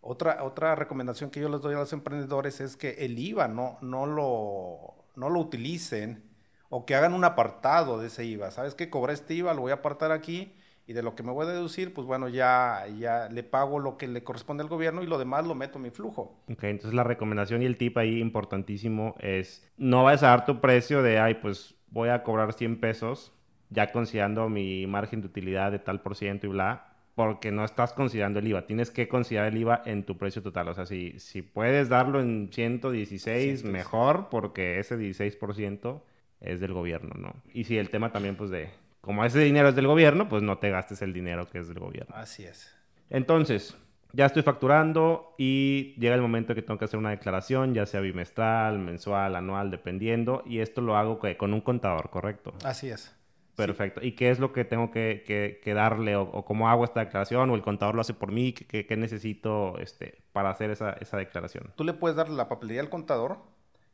Otra, 0.00 0.44
otra 0.44 0.76
recomendación 0.76 1.30
que 1.30 1.40
yo 1.40 1.48
les 1.48 1.60
doy 1.60 1.74
a 1.74 1.78
los 1.78 1.92
emprendedores 1.92 2.60
es 2.60 2.76
que 2.76 2.90
el 3.04 3.18
IVA 3.18 3.48
no, 3.48 3.76
no, 3.80 4.06
lo, 4.06 5.04
no 5.16 5.28
lo 5.28 5.40
utilicen 5.40 6.22
o 6.68 6.86
que 6.86 6.94
hagan 6.94 7.12
un 7.12 7.24
apartado 7.24 7.98
de 7.98 8.06
ese 8.06 8.24
IVA. 8.24 8.52
¿Sabes 8.52 8.76
qué? 8.76 8.88
Cobré 8.88 9.14
este 9.14 9.34
IVA, 9.34 9.52
lo 9.52 9.62
voy 9.62 9.72
a 9.72 9.76
apartar 9.76 10.12
aquí 10.12 10.54
y 10.86 10.92
de 10.92 11.02
lo 11.02 11.16
que 11.16 11.24
me 11.24 11.32
voy 11.32 11.44
a 11.44 11.50
deducir, 11.50 11.92
pues 11.92 12.06
bueno, 12.06 12.28
ya, 12.28 12.84
ya 12.96 13.28
le 13.28 13.42
pago 13.42 13.80
lo 13.80 13.96
que 13.96 14.06
le 14.06 14.22
corresponde 14.22 14.62
al 14.62 14.68
gobierno 14.68 15.02
y 15.02 15.08
lo 15.08 15.18
demás 15.18 15.44
lo 15.44 15.56
meto 15.56 15.78
en 15.78 15.82
mi 15.82 15.90
flujo. 15.90 16.38
Ok, 16.48 16.62
entonces 16.62 16.94
la 16.94 17.02
recomendación 17.02 17.62
y 17.62 17.66
el 17.66 17.76
tip 17.76 17.98
ahí 17.98 18.20
importantísimo 18.20 19.16
es 19.18 19.68
no 19.76 20.04
vayas 20.04 20.22
a 20.22 20.28
dar 20.28 20.46
tu 20.46 20.60
precio 20.60 21.02
de, 21.02 21.18
ay, 21.18 21.34
pues 21.34 21.74
voy 21.88 22.10
a 22.10 22.22
cobrar 22.22 22.52
100 22.52 22.78
pesos, 22.78 23.32
ya 23.70 23.92
considerando 23.92 24.48
mi 24.48 24.86
margen 24.86 25.20
de 25.20 25.26
utilidad 25.26 25.72
de 25.72 25.78
tal 25.78 26.00
por 26.00 26.16
ciento 26.16 26.46
y 26.46 26.50
bla, 26.50 26.96
porque 27.14 27.50
no 27.50 27.64
estás 27.64 27.92
considerando 27.92 28.38
el 28.38 28.48
IVA. 28.48 28.66
Tienes 28.66 28.90
que 28.90 29.08
considerar 29.08 29.48
el 29.48 29.58
IVA 29.58 29.82
en 29.86 30.04
tu 30.04 30.18
precio 30.18 30.42
total. 30.42 30.68
O 30.68 30.74
sea, 30.74 30.84
si, 30.84 31.18
si 31.18 31.40
puedes 31.42 31.88
darlo 31.88 32.20
en 32.20 32.50
116, 32.52 33.64
mejor, 33.64 34.28
porque 34.30 34.78
ese 34.78 34.98
16% 34.98 36.02
es 36.40 36.60
del 36.60 36.74
gobierno, 36.74 37.14
¿no? 37.18 37.34
Y 37.54 37.64
si 37.64 37.78
el 37.78 37.88
tema 37.88 38.12
también, 38.12 38.36
pues 38.36 38.50
de, 38.50 38.68
como 39.00 39.24
ese 39.24 39.40
dinero 39.40 39.70
es 39.70 39.74
del 39.74 39.86
gobierno, 39.86 40.28
pues 40.28 40.42
no 40.42 40.58
te 40.58 40.68
gastes 40.68 41.00
el 41.00 41.14
dinero 41.14 41.48
que 41.48 41.58
es 41.58 41.68
del 41.68 41.78
gobierno. 41.78 42.14
Así 42.14 42.44
es. 42.44 42.70
Entonces, 43.08 43.74
ya 44.12 44.26
estoy 44.26 44.42
facturando 44.42 45.34
y 45.38 45.94
llega 45.98 46.14
el 46.14 46.20
momento 46.20 46.54
que 46.54 46.60
tengo 46.62 46.78
que 46.78 46.84
hacer 46.84 46.98
una 46.98 47.10
declaración, 47.10 47.72
ya 47.72 47.86
sea 47.86 48.00
bimestral, 48.00 48.78
mensual, 48.78 49.36
anual, 49.36 49.70
dependiendo, 49.70 50.42
y 50.44 50.58
esto 50.58 50.82
lo 50.82 50.96
hago 50.96 51.18
con 51.38 51.54
un 51.54 51.62
contador, 51.62 52.10
¿correcto? 52.10 52.52
Así 52.62 52.90
es. 52.90 53.15
Perfecto. 53.56 54.00
¿Y 54.02 54.12
qué 54.12 54.30
es 54.30 54.38
lo 54.38 54.52
que 54.52 54.64
tengo 54.64 54.90
que, 54.90 55.72
darle 55.74 56.16
o, 56.16 56.44
cómo 56.44 56.68
hago 56.68 56.84
esta 56.84 57.00
declaración 57.00 57.50
o 57.50 57.54
el 57.54 57.62
contador 57.62 57.94
lo 57.94 58.02
hace 58.02 58.14
por 58.14 58.30
mí? 58.30 58.52
¿Qué, 58.52 58.96
necesito 58.96 59.78
este, 59.78 60.22
para 60.32 60.50
hacer 60.50 60.70
esa, 60.70 60.92
esa 60.92 61.16
declaración? 61.16 61.72
Tú 61.76 61.84
le 61.84 61.94
puedes 61.94 62.16
dar 62.16 62.28
la 62.28 62.48
papelería 62.48 62.82
al 62.82 62.90
contador 62.90 63.38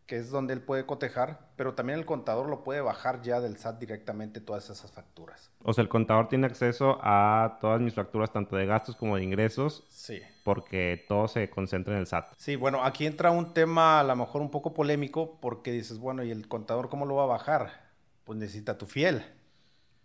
que 0.06 0.18
es 0.18 0.30
donde 0.30 0.52
él 0.52 0.60
puede 0.60 0.84
cotejar, 0.84 1.48
pero 1.56 1.74
también 1.74 1.98
el 1.98 2.04
contador 2.04 2.48
lo 2.48 2.64
puede 2.64 2.80
bajar 2.80 3.22
ya 3.22 3.40
del 3.40 3.56
SAT 3.56 3.78
directamente 3.78 4.40
todas 4.40 4.68
esas 4.68 4.90
facturas. 4.90 5.50
O 5.62 5.72
sea, 5.72 5.82
el 5.82 5.88
contador 5.88 6.28
tiene 6.28 6.46
acceso 6.46 6.98
a 7.00 7.58
todas 7.60 7.80
mis 7.80 7.94
facturas, 7.94 8.32
tanto 8.32 8.56
de 8.56 8.66
gastos 8.66 8.96
como 8.96 9.16
de 9.16 9.22
ingresos. 9.22 9.84
Sí. 9.88 10.20
Porque 10.44 11.04
todo 11.08 11.28
se 11.28 11.48
concentra 11.48 11.94
en 11.94 12.00
el 12.00 12.06
SAT. 12.06 12.34
Sí, 12.36 12.56
bueno, 12.56 12.84
aquí 12.84 13.06
entra 13.06 13.30
un 13.30 13.54
tema 13.54 14.00
a 14.00 14.04
lo 14.04 14.16
mejor 14.16 14.42
un 14.42 14.50
poco 14.50 14.74
polémico 14.74 15.38
porque 15.40 15.70
dices, 15.70 15.98
bueno, 15.98 16.24
¿y 16.24 16.30
el 16.30 16.48
contador 16.48 16.88
cómo 16.88 17.06
lo 17.06 17.14
va 17.14 17.22
a 17.22 17.26
bajar? 17.26 17.70
Pues 18.24 18.38
necesita 18.38 18.76
tu 18.76 18.86
fiel. 18.86 19.24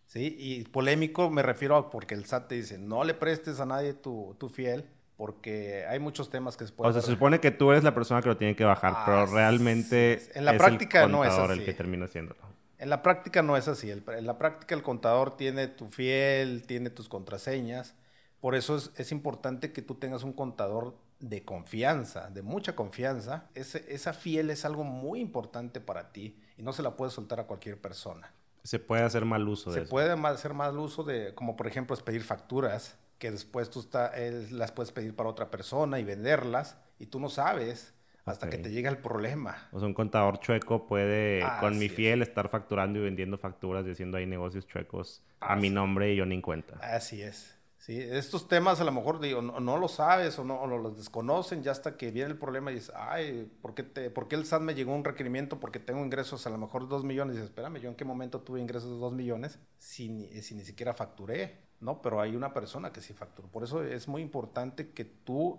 ¿Sí? 0.08 0.36
Y 0.40 0.64
polémico 0.64 1.30
me 1.30 1.44
refiero 1.44 1.76
a 1.76 1.90
porque 1.90 2.16
el 2.16 2.26
SAT 2.26 2.48
te 2.48 2.56
dice, 2.56 2.78
no 2.78 3.04
le 3.04 3.14
prestes 3.14 3.60
a 3.60 3.66
nadie 3.66 3.94
tu, 3.94 4.36
tu 4.40 4.50
fiel 4.50 4.90
porque 5.18 5.84
hay 5.88 6.00
muchos 6.00 6.30
temas 6.30 6.56
que 6.56 6.66
se 6.66 6.72
pueden... 6.72 6.92
O 6.92 6.94
sea, 6.94 7.02
se 7.02 7.12
supone 7.12 7.40
que 7.40 7.52
tú 7.52 7.72
eres 7.72 7.84
la 7.84 7.94
persona 7.94 8.22
que 8.22 8.30
lo 8.30 8.38
tiene 8.38 8.56
que 8.56 8.64
bajar, 8.64 8.96
pero 9.06 9.26
realmente 9.26 10.22
en 10.36 10.46
la 10.46 10.56
práctica 10.58 11.08
no 11.08 11.26
es 11.26 11.34
así. 11.34 11.60
el 11.60 11.66
que 11.66 11.74
termina 11.74 12.06
haciéndolo. 12.06 12.40
En 12.78 12.90
la 12.90 13.02
práctica 13.02 13.42
no 13.42 13.58
es 13.58 13.68
así. 13.68 13.90
En 13.90 14.26
la 14.26 14.38
práctica 14.38 14.76
el 14.76 14.84
contador 14.84 15.36
tiene 15.36 15.68
tu 15.68 15.88
fiel, 15.88 16.64
tiene 16.68 16.92
tus 16.92 17.10
contraseñas. 17.10 17.96
Por 18.40 18.54
eso 18.54 18.78
es, 18.78 18.92
es 18.96 19.12
importante 19.12 19.74
que 19.74 19.82
tú 19.82 19.96
tengas 19.96 20.24
un 20.24 20.34
contador 20.34 20.96
de 21.20 21.44
confianza, 21.44 22.30
de 22.30 22.44
mucha 22.44 22.76
confianza. 22.76 23.50
Ese, 23.56 23.84
esa 23.90 24.14
fiel 24.14 24.52
es 24.52 24.66
algo 24.66 24.84
muy 24.84 25.20
importante 25.20 25.82
para 25.82 26.12
ti 26.12 26.40
y 26.58 26.62
no 26.62 26.74
se 26.74 26.84
la 26.84 26.96
puedes 26.96 27.16
soltar 27.16 27.40
a 27.40 27.48
cualquier 27.48 27.82
persona. 27.82 28.32
Se 28.68 28.80
puede 28.80 29.04
hacer 29.04 29.24
mal 29.24 29.48
uso 29.48 29.72
de 29.72 29.80
Se 29.80 29.88
puede 29.88 30.12
hacer 30.12 30.54
mal 30.54 30.78
uso 30.78 31.04
de, 31.04 31.34
como 31.34 31.56
por 31.56 31.68
ejemplo, 31.68 31.96
es 31.96 32.04
pedir 32.04 32.22
facturas 32.22 32.98
que 33.18 33.32
después 33.32 33.70
tú 33.70 33.80
está, 33.80 34.12
las 34.52 34.74
puedes 34.74 34.92
pedir 34.92 35.16
para 35.16 35.30
otra 35.30 35.50
persona 35.50 36.00
y 36.00 36.04
venderlas 36.04 36.78
y 37.00 37.06
tú 37.06 37.22
no 37.22 37.30
sabes 37.30 37.94
hasta 38.26 38.50
que 38.50 38.58
te 38.58 38.70
llega 38.70 38.90
el 38.90 38.98
problema. 38.98 39.70
O 39.72 39.80
sea, 39.80 39.88
un 39.88 39.94
contador 39.94 40.42
chueco 40.42 40.86
puede 40.86 41.46
con 41.62 41.80
mi 41.80 41.88
fiel 41.88 42.22
estar 42.22 42.50
facturando 42.50 43.00
y 43.00 43.04
vendiendo 43.04 43.38
facturas 43.38 43.88
y 43.88 43.92
haciendo 43.92 44.18
ahí 44.18 44.26
negocios 44.26 44.68
chuecos 44.68 45.24
a 45.40 45.56
mi 45.56 45.70
nombre 45.70 46.12
y 46.12 46.18
yo 46.18 46.26
ni 46.26 46.36
en 46.36 46.42
cuenta. 46.42 46.76
Así 46.82 47.22
es. 47.22 47.57
Sí, 47.88 48.02
estos 48.02 48.50
temas 48.50 48.82
a 48.82 48.84
lo 48.84 48.92
mejor 48.92 49.22
digo, 49.22 49.42
no, 49.42 49.78
lo 49.78 49.88
sabes 49.88 50.38
o 50.40 50.44
no 50.44 50.68
los 50.68 50.98
desconocen 50.98 51.64
ya 51.64 51.72
hasta 51.72 51.96
que 51.96 52.12
viene 52.12 52.32
el 52.32 52.38
problema 52.38 52.70
y 52.70 52.76
dices, 52.76 52.92
ay, 52.94 53.50
¿por 53.62 53.76
qué, 53.76 53.84
te, 53.84 54.10
¿por 54.10 54.28
qué 54.28 54.36
el 54.36 54.46
SAT 54.46 54.62
me 54.62 54.76
llegó 54.76 54.94
un 54.94 55.06
requerimiento 55.06 55.58
porque 55.62 55.80
tengo 55.80 56.04
ingresos 56.04 56.46
a 56.46 56.50
lo 56.50 56.58
mejor 56.58 56.84
de 56.84 56.90
dos 56.90 57.06
millones? 57.06 57.36
Y 57.36 57.38
dices, 57.38 57.50
espérame, 57.50 57.78
¿yo 57.78 57.88
en 57.88 57.96
qué 57.96 58.04
momento 58.04 58.42
tuve 58.42 58.60
ingresos 58.60 58.90
de 58.90 58.98
dos 58.98 59.14
millones 59.14 59.58
si, 59.80 60.28
si 60.42 60.56
ni 60.56 60.66
siquiera 60.66 60.94
facturé? 60.94 61.60
No, 61.80 62.02
pero 62.02 62.20
hay 62.20 62.36
una 62.36 62.54
persona 62.54 62.92
que 62.92 63.00
sí 63.00 63.14
facturó. 63.14 63.48
Por 63.48 63.64
eso 63.64 63.82
es 63.82 64.10
muy 64.10 64.22
importante 64.22 64.90
que 64.90 65.06
tú 65.06 65.58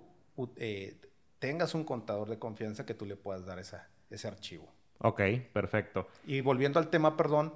eh, 0.56 1.00
tengas 1.38 1.74
un 1.74 1.84
contador 1.84 2.28
de 2.28 2.38
confianza 2.38 2.84
que 2.84 2.92
tú 2.92 3.06
le 3.06 3.16
puedas 3.16 3.46
dar 3.46 3.58
esa, 3.58 3.88
ese 4.10 4.28
archivo. 4.28 4.70
Ok, 4.98 5.22
perfecto. 5.54 6.08
Y 6.26 6.42
volviendo 6.42 6.78
al 6.78 6.90
tema, 6.90 7.16
perdón, 7.16 7.54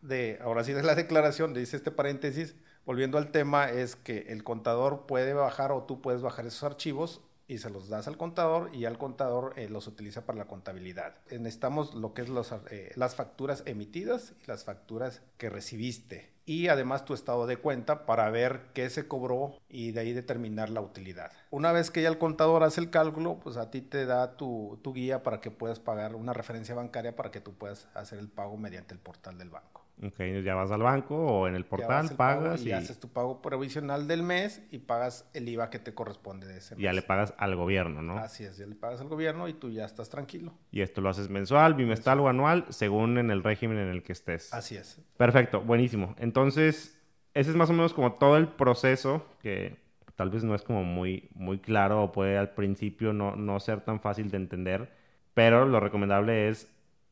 de 0.00 0.38
ahora 0.40 0.64
sí 0.64 0.72
de 0.72 0.82
la 0.82 0.94
declaración, 0.94 1.52
dice 1.52 1.76
este 1.76 1.90
paréntesis, 1.90 2.56
volviendo 2.88 3.18
al 3.18 3.30
tema, 3.30 3.70
es 3.70 3.96
que 3.96 4.20
el 4.28 4.44
contador 4.44 5.04
puede 5.04 5.34
bajar 5.34 5.72
o 5.72 5.82
tú 5.82 6.00
puedes 6.00 6.22
bajar 6.22 6.46
esos 6.46 6.62
archivos 6.62 7.20
y 7.46 7.58
se 7.58 7.68
los 7.68 7.90
das 7.90 8.08
al 8.08 8.16
contador 8.16 8.74
y 8.74 8.86
al 8.86 8.96
contador 8.96 9.52
eh, 9.56 9.68
los 9.68 9.86
utiliza 9.86 10.24
para 10.24 10.38
la 10.38 10.46
contabilidad. 10.46 11.14
Necesitamos 11.30 11.94
lo 11.94 12.14
que 12.14 12.22
es 12.22 12.30
los, 12.30 12.50
eh, 12.70 12.92
las 12.94 13.14
facturas 13.14 13.62
emitidas 13.66 14.32
y 14.42 14.46
las 14.46 14.64
facturas 14.64 15.20
que 15.36 15.50
recibiste 15.50 16.32
y 16.46 16.68
además 16.68 17.04
tu 17.04 17.12
estado 17.12 17.46
de 17.46 17.58
cuenta 17.58 18.06
para 18.06 18.30
ver 18.30 18.68
qué 18.72 18.88
se 18.88 19.06
cobró 19.06 19.58
y 19.68 19.92
de 19.92 20.00
ahí 20.00 20.14
determinar 20.14 20.70
la 20.70 20.80
utilidad. 20.80 21.30
Una 21.50 21.72
vez 21.72 21.90
que 21.90 22.00
ya 22.00 22.08
el 22.08 22.16
contador 22.16 22.62
hace 22.62 22.80
el 22.80 22.88
cálculo, 22.88 23.38
pues 23.38 23.58
a 23.58 23.70
ti 23.70 23.82
te 23.82 24.06
da 24.06 24.38
tu, 24.38 24.80
tu 24.82 24.94
guía 24.94 25.22
para 25.22 25.42
que 25.42 25.50
puedas 25.50 25.78
pagar 25.78 26.14
una 26.14 26.32
referencia 26.32 26.74
bancaria 26.74 27.14
para 27.14 27.30
que 27.30 27.42
tú 27.42 27.52
puedas 27.52 27.86
hacer 27.92 28.18
el 28.18 28.30
pago 28.30 28.56
mediante 28.56 28.94
el 28.94 29.00
portal 29.00 29.36
del 29.36 29.50
banco. 29.50 29.87
Ok, 30.00 30.20
ya 30.44 30.54
vas 30.54 30.70
al 30.70 30.82
banco 30.82 31.16
o 31.16 31.48
en 31.48 31.56
el 31.56 31.64
portal, 31.64 32.10
pagas 32.16 32.64
y, 32.64 32.70
haces 32.70 33.00
tu 33.00 33.08
pago 33.08 33.42
provisional 33.42 34.06
del 34.06 34.22
mes 34.22 34.62
y 34.70 34.78
pagas 34.78 35.28
el 35.34 35.48
IVA 35.48 35.70
que 35.70 35.80
te 35.80 35.92
corresponde 35.92 36.46
de 36.46 36.58
ese 36.58 36.76
mes. 36.76 36.84
Ya 36.84 36.92
le 36.92 37.02
pagas 37.02 37.34
al 37.36 37.56
gobierno, 37.56 38.00
¿no? 38.00 38.16
Así 38.16 38.44
es, 38.44 38.58
ya 38.58 38.66
le 38.66 38.76
pagas 38.76 39.00
al 39.00 39.08
gobierno 39.08 39.48
y 39.48 39.54
tú 39.54 39.70
ya 39.70 39.84
estás 39.84 40.08
tranquilo. 40.08 40.54
Y 40.70 40.82
esto 40.82 41.00
lo 41.00 41.08
haces 41.08 41.28
mensual, 41.28 41.74
bimestral 41.74 42.20
o 42.20 42.28
anual, 42.28 42.66
según 42.68 43.18
en 43.18 43.30
el 43.30 43.42
régimen 43.42 43.78
en 43.78 43.88
el 43.88 44.04
que 44.04 44.12
estés. 44.12 44.54
Así 44.54 44.76
es. 44.76 45.00
Perfecto, 45.16 45.62
buenísimo. 45.62 46.14
Entonces, 46.18 46.96
ese 47.34 47.50
es 47.50 47.56
más 47.56 47.70
o 47.70 47.72
menos 47.72 47.92
como 47.92 48.12
todo 48.12 48.36
el 48.36 48.46
proceso 48.46 49.26
que 49.42 49.78
tal 50.14 50.30
vez 50.30 50.44
no 50.44 50.54
es 50.54 50.62
como 50.62 50.84
muy, 50.84 51.28
muy 51.34 51.58
claro 51.58 52.04
o 52.04 52.12
puede 52.12 52.38
al 52.38 52.50
principio 52.50 53.12
no, 53.12 53.34
no 53.34 53.58
ser 53.58 53.80
tan 53.80 54.00
fácil 54.00 54.30
de 54.30 54.36
entender, 54.36 54.92
pero 55.34 55.66
lo 55.66 55.80
recomendable 55.80 56.48
es 56.48 56.68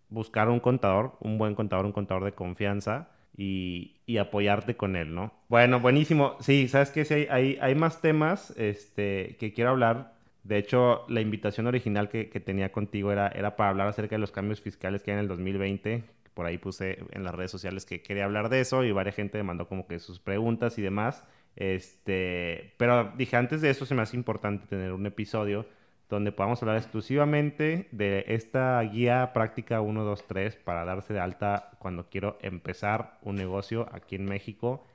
buscar 0.08 0.48
un 0.48 0.60
contador, 0.60 1.16
un 1.20 1.38
buen 1.38 1.54
contador, 1.54 1.86
un 1.86 1.92
contador 1.92 2.24
de 2.24 2.32
confianza 2.32 3.08
y, 3.36 3.92
apoyarte 4.18 4.76
con 4.76 4.96
él, 4.96 5.14
¿no? 5.14 5.32
Bueno, 5.48 5.80
buenísimo. 5.80 6.36
Sí, 6.40 6.68
sabes 6.68 6.90
que 6.90 7.04
sí, 7.04 7.26
hay, 7.30 7.58
hay, 7.60 7.74
más 7.74 8.00
temas 8.00 8.52
este, 8.56 9.36
que 9.38 9.52
quiero 9.52 9.70
hablar. 9.70 10.14
De 10.44 10.58
hecho, 10.58 11.04
la 11.08 11.20
invitación 11.20 11.66
original 11.66 12.08
que, 12.08 12.30
que, 12.30 12.40
tenía 12.40 12.72
contigo 12.72 13.12
era, 13.12 13.28
era 13.28 13.56
para 13.56 13.70
hablar 13.70 13.88
acerca 13.88 14.14
de 14.14 14.20
los 14.20 14.30
cambios 14.30 14.60
fiscales 14.60 15.02
que 15.02 15.10
hay 15.10 15.16
en 15.16 15.20
el 15.22 15.28
2020. 15.28 16.04
Por 16.34 16.46
ahí 16.46 16.58
puse 16.58 16.98
en 17.12 17.24
las 17.24 17.34
redes 17.34 17.50
sociales 17.50 17.84
que 17.84 18.02
quería 18.02 18.24
hablar 18.24 18.48
de 18.48 18.60
eso 18.60 18.84
y 18.84 18.92
varias 18.92 19.16
gente 19.16 19.38
me 19.38 19.44
mandó 19.44 19.68
como 19.68 19.86
que 19.86 19.98
sus 19.98 20.20
preguntas 20.20 20.78
y 20.78 20.82
demás. 20.82 21.24
Este, 21.56 22.74
pero 22.76 23.12
dije, 23.16 23.36
antes 23.36 23.60
de 23.60 23.70
eso 23.70 23.86
se 23.86 23.94
me 23.94 24.02
hace 24.02 24.16
importante 24.16 24.66
tener 24.66 24.92
un 24.92 25.06
episodio 25.06 25.66
donde 26.08 26.32
podamos 26.32 26.62
hablar 26.62 26.76
exclusivamente 26.76 27.88
de 27.90 28.24
esta 28.28 28.80
guía 28.82 29.32
práctica 29.32 29.80
1, 29.80 30.04
2, 30.04 30.26
3 30.26 30.56
para 30.56 30.84
darse 30.84 31.12
de 31.12 31.20
alta 31.20 31.70
cuando 31.78 32.08
quiero 32.08 32.38
empezar 32.42 33.18
un 33.22 33.36
negocio 33.36 33.88
aquí 33.92 34.14
en 34.14 34.24
México 34.24 34.86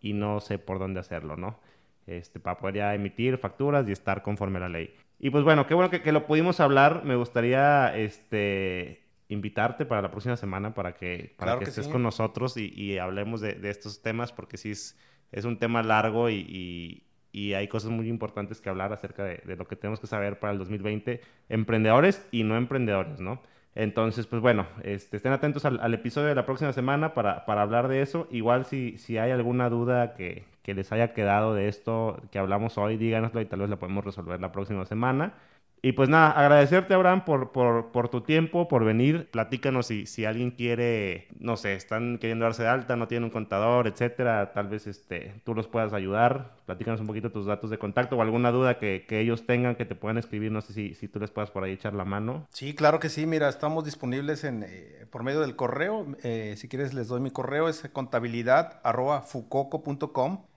y 0.00 0.12
no 0.12 0.40
sé 0.40 0.58
por 0.58 0.78
dónde 0.78 1.00
hacerlo, 1.00 1.36
¿no? 1.36 1.58
Este, 2.06 2.40
para 2.40 2.58
poder 2.58 2.76
ya 2.76 2.94
emitir 2.94 3.36
facturas 3.38 3.88
y 3.88 3.92
estar 3.92 4.22
conforme 4.22 4.58
a 4.58 4.62
la 4.62 4.68
ley. 4.68 4.94
Y 5.18 5.30
pues 5.30 5.44
bueno, 5.44 5.66
qué 5.66 5.74
bueno 5.74 5.90
que, 5.90 6.12
lo 6.12 6.26
pudimos 6.26 6.60
hablar. 6.60 7.04
Me 7.04 7.14
gustaría 7.14 7.94
este, 7.96 9.02
invitarte 9.28 9.84
para 9.84 10.02
la 10.02 10.10
próxima 10.10 10.36
semana 10.36 10.72
para 10.72 10.94
que, 10.94 11.34
para 11.36 11.58
que, 11.58 11.64
estés 11.64 11.88
con 11.88 12.02
nosotros 12.02 12.56
y, 12.56 12.98
hablemos 12.98 13.40
de, 13.40 13.58
estos 13.64 14.02
temas 14.02 14.32
porque 14.32 14.56
sí 14.56 14.70
es, 14.70 14.98
es 15.30 15.44
un 15.44 15.58
tema 15.58 15.82
largo 15.82 16.30
y 16.30 17.02
y 17.09 17.09
hay 17.32 17.68
cosas 17.68 17.90
muy 17.90 18.08
importantes 18.08 18.60
que 18.60 18.68
hablar 18.68 18.92
acerca 18.92 19.24
de, 19.24 19.40
lo 19.56 19.66
que 19.66 19.76
tenemos 19.76 20.00
que 20.00 20.06
saber 20.06 20.38
para 20.38 20.52
el 20.52 20.58
2020, 20.58 21.20
emprendedores 21.48 22.26
y 22.30 22.44
no 22.44 22.56
emprendedores, 22.56 23.20
¿no? 23.20 23.40
Entonces, 23.74 24.26
pues 24.26 24.42
bueno, 24.42 24.66
este, 24.82 25.16
estén 25.16 25.32
atentos 25.32 25.64
al, 25.64 25.94
episodio 25.94 26.28
de 26.28 26.34
la 26.34 26.44
próxima 26.44 26.72
semana 26.72 27.14
para, 27.14 27.46
para 27.46 27.62
hablar 27.62 27.86
de 27.86 28.02
eso. 28.02 28.26
Igual 28.30 28.66
si, 28.66 28.98
si 28.98 29.16
hay 29.16 29.30
alguna 29.30 29.70
duda 29.70 30.14
que, 30.14 30.44
que, 30.62 30.74
les 30.74 30.90
haya 30.90 31.12
quedado 31.14 31.54
de 31.54 31.68
esto 31.68 32.20
que 32.32 32.40
hablamos 32.40 32.78
hoy, 32.78 32.96
díganoslo 32.96 33.40
y 33.40 33.46
tal 33.46 33.60
vez 33.60 33.70
la 33.70 33.78
podemos 33.78 34.04
resolver 34.04 34.40
la 34.40 34.50
próxima 34.50 34.84
semana. 34.86 35.34
Y 35.82 35.92
pues 35.92 36.08
nada, 36.08 36.30
agradecerte, 36.32 36.92
Abraham, 36.92 37.24
por, 37.24 37.52
por, 37.52 38.08
tu 38.10 38.20
tiempo, 38.20 38.68
por 38.68 38.84
venir. 38.84 39.30
Platícanos 39.30 39.86
si, 39.86 40.04
si 40.06 40.26
alguien 40.26 40.50
quiere, 40.50 41.28
no 41.38 41.56
sé, 41.56 41.74
están 41.74 42.18
queriendo 42.18 42.44
darse 42.44 42.64
de 42.64 42.68
alta, 42.68 42.96
no 42.96 43.08
tienen 43.08 43.24
un 43.24 43.30
contador, 43.30 43.86
etcétera. 43.86 44.52
Tal 44.52 44.68
vez 44.68 44.86
este, 44.86 45.40
tú 45.44 45.54
los 45.54 45.68
puedas 45.68 45.92
ayudar. 45.94 46.56
Platícanos 46.66 47.00
un 47.00 47.06
poquito 47.06 47.32
tus 47.32 47.46
datos 47.46 47.70
de 47.70 47.78
contacto 47.78 48.16
o 48.16 48.22
alguna 48.22 48.50
duda 48.50 48.78
que, 48.78 49.06
que 49.08 49.20
ellos 49.20 49.46
tengan 49.46 49.74
que 49.74 49.86
te 49.86 49.94
puedan 49.94 50.18
escribir. 50.18 50.52
No 50.52 50.60
sé 50.60 50.74
si, 50.74 50.94
si, 50.94 51.08
tú 51.08 51.18
les 51.18 51.30
puedas 51.30 51.50
por 51.50 51.64
ahí 51.64 51.72
echar 51.72 51.94
la 51.94 52.04
mano. 52.04 52.46
Sí, 52.50 52.74
claro 52.74 53.00
que 53.00 53.08
sí. 53.08 53.24
Mira, 53.26 53.48
estamos 53.48 53.84
disponibles 53.84 54.44
en, 54.44 54.64
eh, 54.64 55.06
por 55.10 55.22
medio 55.22 55.40
del 55.40 55.56
correo. 55.56 56.06
Eh, 56.22 56.54
si 56.58 56.68
quieres, 56.68 56.92
les 56.92 57.08
doy 57.08 57.20
mi 57.20 57.30
correo. 57.30 57.68
Es 57.68 57.88
contabilidad 57.92 58.80
arroba 58.84 59.22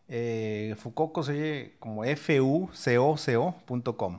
eh, 0.07 0.75
Fucoco 0.77 1.23
se 1.23 1.31
oye 1.31 1.75
como 1.79 2.03
F-U-C-O-C-O.com. 2.03 2.59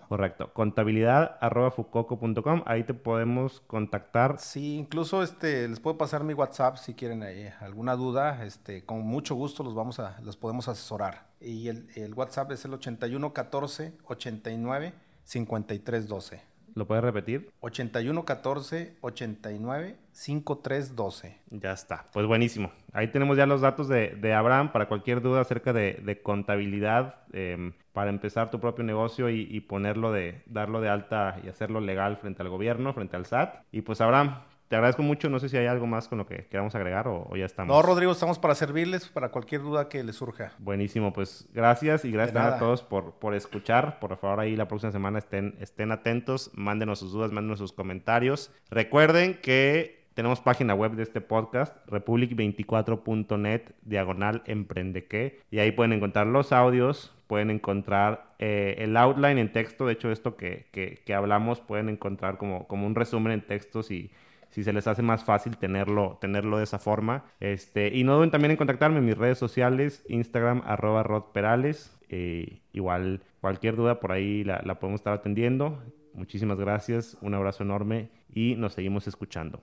Correcto. 0.08 0.52
Contabilidad 0.52 1.36
arroba 1.40 1.70
fucoco.com. 1.70 2.62
Ahí 2.66 2.84
te 2.84 2.94
podemos 2.94 3.60
contactar. 3.66 4.38
Sí, 4.38 4.76
incluso 4.76 5.22
este, 5.22 5.68
les 5.68 5.80
puedo 5.80 5.98
pasar 5.98 6.24
mi 6.24 6.34
WhatsApp 6.34 6.78
si 6.78 6.94
quieren 6.94 7.22
alguna 7.60 7.96
duda. 7.96 8.44
Este, 8.44 8.84
con 8.84 9.02
mucho 9.02 9.34
gusto 9.34 9.62
los, 9.62 9.74
vamos 9.74 10.00
a, 10.00 10.18
los 10.22 10.36
podemos 10.36 10.68
asesorar. 10.68 11.26
Y 11.40 11.68
el, 11.68 11.88
el 11.94 12.14
WhatsApp 12.14 12.52
es 12.52 12.64
el 12.64 12.74
81 12.74 13.32
14 13.32 13.92
89 14.06 14.94
53 15.24 16.08
12. 16.08 16.53
¿Lo 16.74 16.86
puedes 16.86 17.04
repetir? 17.04 17.50
81 17.60 18.24
14 18.24 18.96
89 19.00 19.96
53 20.10 20.96
12. 20.96 21.38
Ya 21.50 21.72
está. 21.72 22.06
Pues 22.12 22.26
buenísimo. 22.26 22.72
Ahí 22.92 23.08
tenemos 23.08 23.36
ya 23.36 23.46
los 23.46 23.60
datos 23.60 23.88
de, 23.88 24.16
de 24.16 24.34
Abraham 24.34 24.72
para 24.72 24.88
cualquier 24.88 25.20
duda 25.20 25.40
acerca 25.40 25.72
de, 25.72 26.00
de 26.04 26.20
contabilidad, 26.20 27.16
em, 27.32 27.72
para 27.92 28.10
empezar 28.10 28.50
tu 28.50 28.60
propio 28.60 28.84
negocio 28.84 29.30
y, 29.30 29.46
y, 29.50 29.60
ponerlo 29.60 30.10
de, 30.10 30.42
darlo 30.46 30.80
de 30.80 30.88
alta 30.88 31.40
y 31.44 31.48
hacerlo 31.48 31.80
legal 31.80 32.16
frente 32.16 32.42
al 32.42 32.48
gobierno, 32.48 32.92
frente 32.92 33.16
al 33.16 33.26
SAT. 33.26 33.62
Y 33.70 33.82
pues 33.82 34.00
Abraham, 34.00 34.40
te 34.74 34.78
agradezco 34.78 35.04
mucho. 35.04 35.30
No 35.30 35.38
sé 35.38 35.48
si 35.48 35.56
hay 35.56 35.66
algo 35.66 35.86
más 35.86 36.08
con 36.08 36.18
lo 36.18 36.26
que 36.26 36.46
queramos 36.46 36.74
agregar 36.74 37.06
o, 37.06 37.30
ya 37.36 37.44
estamos. 37.44 37.72
No, 37.72 37.80
Rodrigo, 37.80 38.10
estamos 38.10 38.40
para 38.40 38.56
servirles 38.56 39.06
para 39.06 39.28
cualquier 39.28 39.62
duda 39.62 39.88
que 39.88 40.02
les 40.02 40.16
surja. 40.16 40.52
Buenísimo, 40.58 41.12
pues 41.12 41.48
gracias 41.54 42.04
y 42.04 42.10
gracias 42.10 42.36
a 42.44 42.58
todos 42.58 42.82
por, 42.82 43.12
por 43.12 43.36
escuchar. 43.36 44.00
Por 44.00 44.16
favor, 44.16 44.40
ahí 44.40 44.56
la 44.56 44.66
próxima 44.66 44.90
semana 44.90 45.20
estén, 45.20 45.54
estén 45.60 45.92
atentos, 45.92 46.50
mándenos 46.54 46.98
sus 46.98 47.12
dudas, 47.12 47.30
mándenos 47.30 47.60
sus 47.60 47.72
comentarios. 47.72 48.50
Recuerden 48.68 49.34
que 49.34 50.08
tenemos 50.14 50.40
página 50.40 50.74
web 50.74 50.96
de 50.96 51.04
este 51.04 51.20
podcast, 51.20 51.76
republic24.net, 51.86 53.62
diagonal 53.82 54.42
emprendeque, 54.46 55.40
y 55.52 55.60
ahí 55.60 55.70
pueden 55.70 55.92
encontrar 55.92 56.26
los 56.26 56.50
audios, 56.50 57.14
pueden 57.28 57.50
encontrar 57.50 58.34
eh, 58.40 58.74
el 58.78 58.96
outline 58.96 59.38
en 59.38 59.52
texto, 59.52 59.86
de 59.86 59.92
hecho 59.92 60.10
esto 60.10 60.36
que, 60.36 60.66
que, 60.72 61.00
que, 61.04 61.14
hablamos 61.14 61.60
pueden 61.60 61.88
encontrar 61.88 62.38
como, 62.38 62.66
como 62.66 62.86
un 62.86 62.96
resumen 62.96 63.32
en 63.32 63.40
textos 63.40 63.92
y 63.92 64.10
si 64.54 64.62
se 64.62 64.72
les 64.72 64.86
hace 64.86 65.02
más 65.02 65.24
fácil 65.24 65.56
tenerlo, 65.56 66.16
tenerlo 66.20 66.58
de 66.58 66.62
esa 66.62 66.78
forma. 66.78 67.24
Este, 67.40 67.88
y 67.92 68.04
no 68.04 68.14
duden 68.14 68.30
también 68.30 68.52
en 68.52 68.56
contactarme 68.56 68.98
en 68.98 69.04
mis 69.04 69.18
redes 69.18 69.36
sociales, 69.36 70.04
Instagram, 70.08 70.62
arroba 70.64 71.02
rodperales. 71.02 71.98
Eh, 72.08 72.60
igual 72.72 73.24
cualquier 73.40 73.74
duda 73.74 73.98
por 73.98 74.12
ahí 74.12 74.44
la 74.44 74.78
podemos 74.78 75.00
estar 75.00 75.12
atendiendo. 75.12 75.82
Muchísimas 76.12 76.60
gracias, 76.60 77.18
un 77.20 77.34
abrazo 77.34 77.64
enorme 77.64 78.10
y 78.32 78.54
nos 78.54 78.74
seguimos 78.74 79.08
escuchando. 79.08 79.60